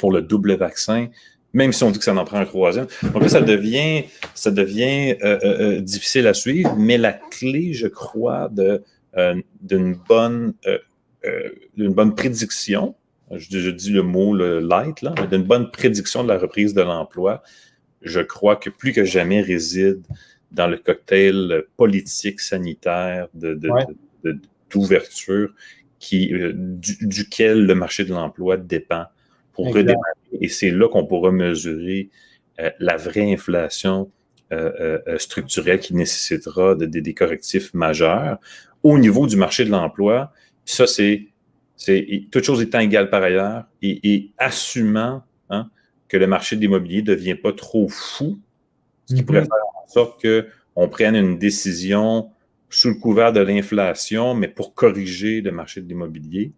pour 0.00 0.12
le 0.12 0.22
double 0.22 0.56
vaccin, 0.56 1.06
même 1.52 1.72
si 1.72 1.84
on 1.84 1.90
dit 1.92 1.98
que 1.98 2.04
ça 2.04 2.14
en 2.14 2.24
prend 2.24 2.38
un 2.38 2.44
troisième. 2.44 2.88
Donc 3.14 3.22
là, 3.22 3.28
ça 3.28 3.40
devient, 3.40 4.04
ça 4.34 4.50
devient 4.50 5.16
euh, 5.22 5.38
euh, 5.44 5.80
difficile 5.80 6.26
à 6.26 6.34
suivre, 6.34 6.74
mais 6.76 6.98
la 6.98 7.12
clé, 7.12 7.72
je 7.72 7.86
crois, 7.86 8.48
de, 8.48 8.82
d'une 9.62 9.94
bonne, 9.94 10.54
d'une 11.76 11.92
bonne 11.92 12.14
prédiction, 12.14 12.96
je, 13.36 13.70
dis 13.70 13.90
le 13.90 14.02
mot 14.02 14.34
le 14.34 14.60
light, 14.60 15.02
là, 15.02 15.14
d'une 15.30 15.44
bonne 15.44 15.70
prédiction 15.70 16.22
de 16.22 16.28
la 16.28 16.38
reprise 16.38 16.74
de 16.74 16.82
l'emploi, 16.82 17.42
je 18.02 18.20
crois 18.20 18.56
que 18.56 18.70
plus 18.70 18.92
que 18.92 19.04
jamais 19.04 19.40
réside 19.40 20.02
dans 20.50 20.66
le 20.66 20.78
cocktail 20.78 21.64
politique, 21.76 22.40
sanitaire, 22.40 23.28
d'ouverture, 23.34 25.48
de, 25.48 25.54
qui, 26.00 26.34
euh, 26.34 26.52
duquel 26.54 27.66
le 27.66 27.74
marché 27.74 28.04
de 28.04 28.12
l'emploi 28.12 28.56
dépend 28.56 29.04
pour 29.52 29.72
redémarrer. 29.72 30.00
Et 30.40 30.48
c'est 30.48 30.70
là 30.70 30.88
qu'on 30.88 31.06
pourra 31.06 31.30
mesurer 31.30 32.10
euh, 32.58 32.70
la 32.80 32.96
vraie 32.96 33.32
inflation 33.32 34.10
euh, 34.52 34.98
structurelle 35.18 35.78
qui 35.78 35.94
nécessitera 35.94 36.74
des 36.74 37.14
correctifs 37.14 37.72
majeurs. 37.72 38.40
Au 38.82 38.98
niveau 38.98 39.28
du 39.28 39.36
marché 39.36 39.64
de 39.64 39.70
l'emploi, 39.70 40.32
ça, 40.64 40.88
c'est 40.88 41.29
c'est 41.80 42.26
toute 42.30 42.44
chose 42.44 42.60
étant 42.60 42.78
égale 42.78 43.08
par 43.08 43.22
ailleurs 43.22 43.64
et, 43.80 44.32
assumant 44.36 45.22
hein, 45.48 45.70
que 46.08 46.18
le 46.18 46.26
marché 46.26 46.54
de 46.54 46.60
l'immobilier 46.60 47.00
ne 47.00 47.06
devient 47.06 47.34
pas 47.34 47.54
trop 47.54 47.88
fou, 47.88 48.38
ce 49.06 49.14
qui 49.14 49.22
pourrait 49.22 49.40
mhm. 49.40 49.46
faire 49.46 49.82
en 49.82 49.88
sorte 49.88 50.22
qu'on 50.22 50.88
prenne 50.88 51.16
une 51.16 51.38
décision 51.38 52.30
sous 52.68 52.88
le 52.88 52.94
couvert 52.96 53.32
de 53.32 53.40
l'inflation, 53.40 54.34
mais 54.34 54.46
pour 54.46 54.74
corriger 54.74 55.40
le 55.40 55.52
marché 55.52 55.80
de 55.80 55.88
l'immobilier. 55.88 56.52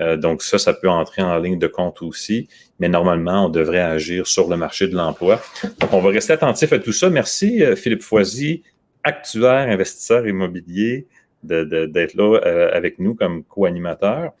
Euh, 0.00 0.16
donc 0.16 0.42
ça, 0.42 0.58
ça 0.58 0.72
peut 0.72 0.88
entrer 0.88 1.20
en 1.20 1.38
ligne 1.38 1.58
de 1.58 1.66
compte 1.66 2.00
aussi, 2.00 2.48
mais 2.80 2.88
normalement, 2.88 3.46
on 3.46 3.48
devrait 3.50 3.80
agir 3.80 4.26
sur 4.26 4.48
le 4.48 4.56
marché 4.56 4.88
de 4.88 4.96
l'emploi. 4.96 5.42
Donc, 5.80 5.92
on 5.92 6.00
va 6.00 6.10
rester 6.10 6.32
attentif 6.32 6.72
à 6.72 6.78
tout 6.78 6.92
ça. 6.92 7.10
Merci, 7.10 7.62
euh, 7.62 7.76
Philippe 7.76 8.02
Foisy, 8.02 8.62
actuaire 9.04 9.68
investisseur 9.68 10.26
immobilier 10.26 11.06
d'être 11.46 12.14
là 12.14 12.40
euh, 12.44 12.70
avec 12.72 12.98
nous 12.98 13.14
comme 13.14 13.44
co-animateur. 13.44 14.32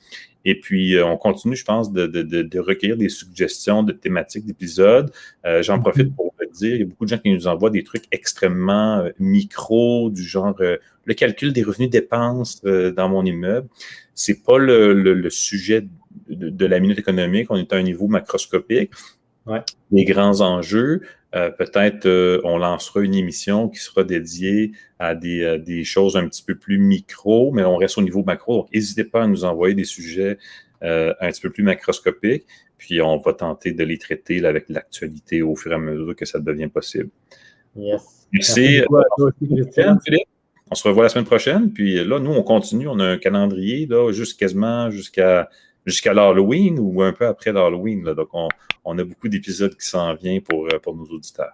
Et 0.44 0.60
puis, 0.60 0.94
euh, 0.94 1.04
on 1.04 1.16
continue, 1.16 1.56
je 1.56 1.64
pense, 1.64 1.92
de, 1.92 2.58
recueillir 2.58 2.96
des 2.96 3.08
suggestions 3.08 3.82
de 3.82 3.92
thématiques 3.92 4.46
d'épisodes. 4.46 5.10
Euh, 5.44 5.62
j'en 5.62 5.80
profite 5.80 6.14
pour 6.14 6.34
le 6.38 6.46
dire, 6.46 6.74
il 6.74 6.80
y 6.80 6.82
a 6.82 6.86
beaucoup 6.86 7.04
de 7.04 7.10
gens 7.10 7.18
qui 7.18 7.32
nous 7.32 7.48
envoient 7.48 7.70
des 7.70 7.82
trucs 7.82 8.04
extrêmement 8.12 9.04
micro, 9.18 10.10
du 10.10 10.22
genre 10.22 10.56
le 10.58 11.14
calcul 11.14 11.52
des 11.52 11.64
revenus 11.64 11.90
dépenses 11.90 12.62
dans 12.62 13.08
mon 13.08 13.24
immeuble. 13.24 13.68
C'est 14.14 14.44
pas 14.44 14.58
le, 14.58 15.28
sujet 15.30 15.86
de, 16.28 16.66
la 16.66 16.78
minute 16.78 16.98
économique. 16.98 17.50
On 17.50 17.56
est 17.56 17.72
à 17.72 17.76
un 17.76 17.82
niveau 17.82 18.06
macroscopique. 18.06 18.92
Ouais. 19.46 19.60
Les 19.92 20.04
grands 20.04 20.40
enjeux. 20.40 21.02
Euh, 21.34 21.50
peut-être 21.50 22.06
euh, 22.06 22.40
on 22.44 22.56
lancera 22.56 23.00
une 23.00 23.14
émission 23.14 23.68
qui 23.68 23.78
sera 23.78 24.04
dédiée 24.04 24.72
à 24.98 25.14
des, 25.14 25.58
des, 25.58 25.84
choses 25.84 26.16
un 26.16 26.26
petit 26.28 26.42
peu 26.42 26.54
plus 26.54 26.78
micro, 26.78 27.52
mais 27.52 27.62
on 27.64 27.76
reste 27.76 27.98
au 27.98 28.02
niveau 28.02 28.22
macro. 28.24 28.58
Donc, 28.58 28.72
n'hésitez 28.72 29.04
pas 29.04 29.24
à 29.24 29.26
nous 29.26 29.44
envoyer 29.44 29.74
des 29.74 29.84
sujets 29.84 30.38
euh, 30.82 31.12
un 31.20 31.30
petit 31.30 31.40
peu 31.40 31.50
plus 31.50 31.62
macroscopiques, 31.62 32.44
puis 32.78 33.00
on 33.00 33.18
va 33.18 33.32
tenter 33.32 33.72
de 33.72 33.82
les 33.82 33.98
traiter 33.98 34.44
avec 34.44 34.68
l'actualité 34.68 35.42
au 35.42 35.56
fur 35.56 35.72
et 35.72 35.74
à 35.74 35.78
mesure 35.78 36.14
que 36.14 36.24
ça 36.24 36.38
devient 36.38 36.68
possible. 36.68 37.10
Yes. 37.76 38.28
Merci. 38.32 38.82
On 40.70 40.74
se 40.74 40.88
revoit 40.88 41.04
la 41.04 41.08
semaine 41.08 41.24
prochaine. 41.24 41.72
Puis 41.72 42.04
là, 42.04 42.18
nous, 42.18 42.32
on 42.32 42.42
continue. 42.42 42.88
On 42.88 42.98
a 42.98 43.04
un 43.04 43.18
calendrier 43.18 43.86
là, 43.86 44.10
juste 44.12 44.38
quasiment 44.38 44.90
jusqu'à 44.90 45.48
jusqu'à 45.86 46.12
l'Halloween 46.12 46.78
ou 46.80 47.02
un 47.02 47.12
peu 47.12 47.26
après 47.26 47.52
l'Halloween. 47.52 48.02
Donc, 48.02 48.28
on, 48.84 48.98
a 48.98 49.04
beaucoup 49.04 49.28
d'épisodes 49.28 49.74
qui 49.74 49.86
s'en 49.86 50.14
viennent 50.14 50.42
pour, 50.42 50.66
euh, 50.66 50.78
pour 50.82 50.94
nos 50.96 51.04
auditeurs. 51.04 51.52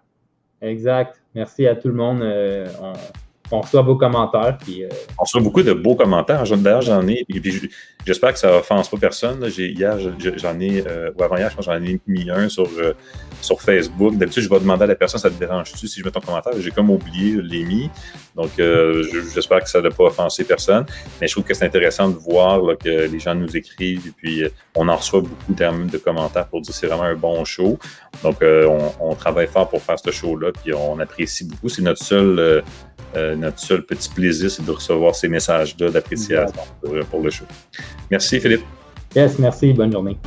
Exact. 0.61 1.21
Merci 1.35 1.67
à 1.67 1.77
tout 1.77 1.89
le 1.89 1.95
monde. 1.95 2.23
Euh, 2.23 2.67
on 3.51 3.61
reçoit 3.61 3.83
vos 3.83 3.97
commentaires. 3.97 4.57
Puis, 4.59 4.85
euh, 4.85 4.89
On 5.19 5.23
reçoit 5.23 5.41
beaucoup 5.41 5.63
de 5.63 5.73
beaux 5.73 5.95
commentaires. 5.95 6.45
D'ailleurs, 6.57 6.83
j'en 6.83 7.07
ai. 7.07 7.25
puis 7.29 7.71
j'espère 8.07 8.33
que 8.33 8.39
ça 8.39 8.57
offense 8.57 8.89
pas 8.89 8.97
personne. 8.97 9.45
Hier, 9.57 9.99
j'en 10.37 10.59
ai, 10.61 10.85
euh, 10.87 11.11
ou 11.17 11.23
avant-hier, 11.23 11.51
je 11.51 11.57
pense 11.57 11.65
j'en 11.65 11.83
ai 11.83 12.01
mis 12.07 12.31
un 12.31 12.49
sur, 12.49 12.69
euh, 12.79 12.95
sur 13.41 13.61
Facebook. 13.61 14.17
D'habitude, 14.17 14.43
je 14.43 14.49
vais 14.49 14.59
demander 14.59 14.85
à 14.85 14.87
la 14.87 14.95
personne, 14.95 15.21
ça 15.21 15.31
te 15.31 15.39
dérange-tu 15.39 15.87
si 15.87 16.01
je 16.01 16.05
mets 16.05 16.11
ton 16.11 16.21
commentaire? 16.21 16.53
J'ai 16.59 16.71
comme 16.71 16.91
oublié, 16.91 17.35
je 17.35 17.41
l'ai 17.41 17.65
mis. 17.65 17.91
Donc, 18.35 18.51
j'espère 19.35 19.63
que 19.63 19.69
ça 19.69 19.81
n'a 19.81 19.91
pas 19.91 20.05
offensé 20.05 20.45
personne. 20.45 20.87
Mais 21.21 21.27
je 21.27 21.33
trouve 21.33 21.45
que 21.45 21.55
c'est 21.55 21.67
intéressant 21.67 22.09
de 22.09 22.17
voir 22.17 22.61
que 22.79 23.07
les 23.07 23.19
gens 23.19 23.35
nous 23.35 23.55
écrivent 23.57 24.07
et 24.07 24.13
puis 24.17 24.45
on 24.75 24.89
en 24.89 24.97
reçoit 24.97 25.21
beaucoup 25.21 25.55
de 25.55 25.99
commentaires 25.99 26.49
pour 26.49 26.63
dire 26.63 26.73
que 26.73 26.79
c'est 26.79 26.87
vraiment 26.87 27.03
un 27.03 27.15
bon 27.15 27.45
show. 27.45 27.79
Donc, 28.23 28.39
on, 28.43 28.93
on, 29.01 29.15
travaille 29.15 29.47
fort 29.47 29.69
pour 29.69 29.83
faire 29.83 29.99
ce 29.99 30.11
show-là, 30.11 30.51
puis 30.53 30.73
on 30.73 30.99
apprécie 30.99 31.45
beaucoup. 31.45 31.69
C'est 31.69 31.83
notre 31.83 32.03
seul 32.03 32.63
euh, 33.15 33.37
notre 33.37 33.59
seul 33.59 33.83
petit 33.83 34.09
plaisir, 34.09 34.51
c'est 34.51 34.65
de 34.65 34.71
recevoir 34.71 35.15
ces 35.15 35.29
messages-là 35.29 35.91
d'appréciation 35.91 36.63
pour, 36.81 36.99
pour, 37.11 37.21
le 37.21 37.31
show. 37.31 37.45
Merci, 38.13 38.39
Philippe. 38.41 38.63
Yes, 39.17 39.39
merci. 39.39 39.73
Bonne 39.73 39.91
journée. 39.91 40.19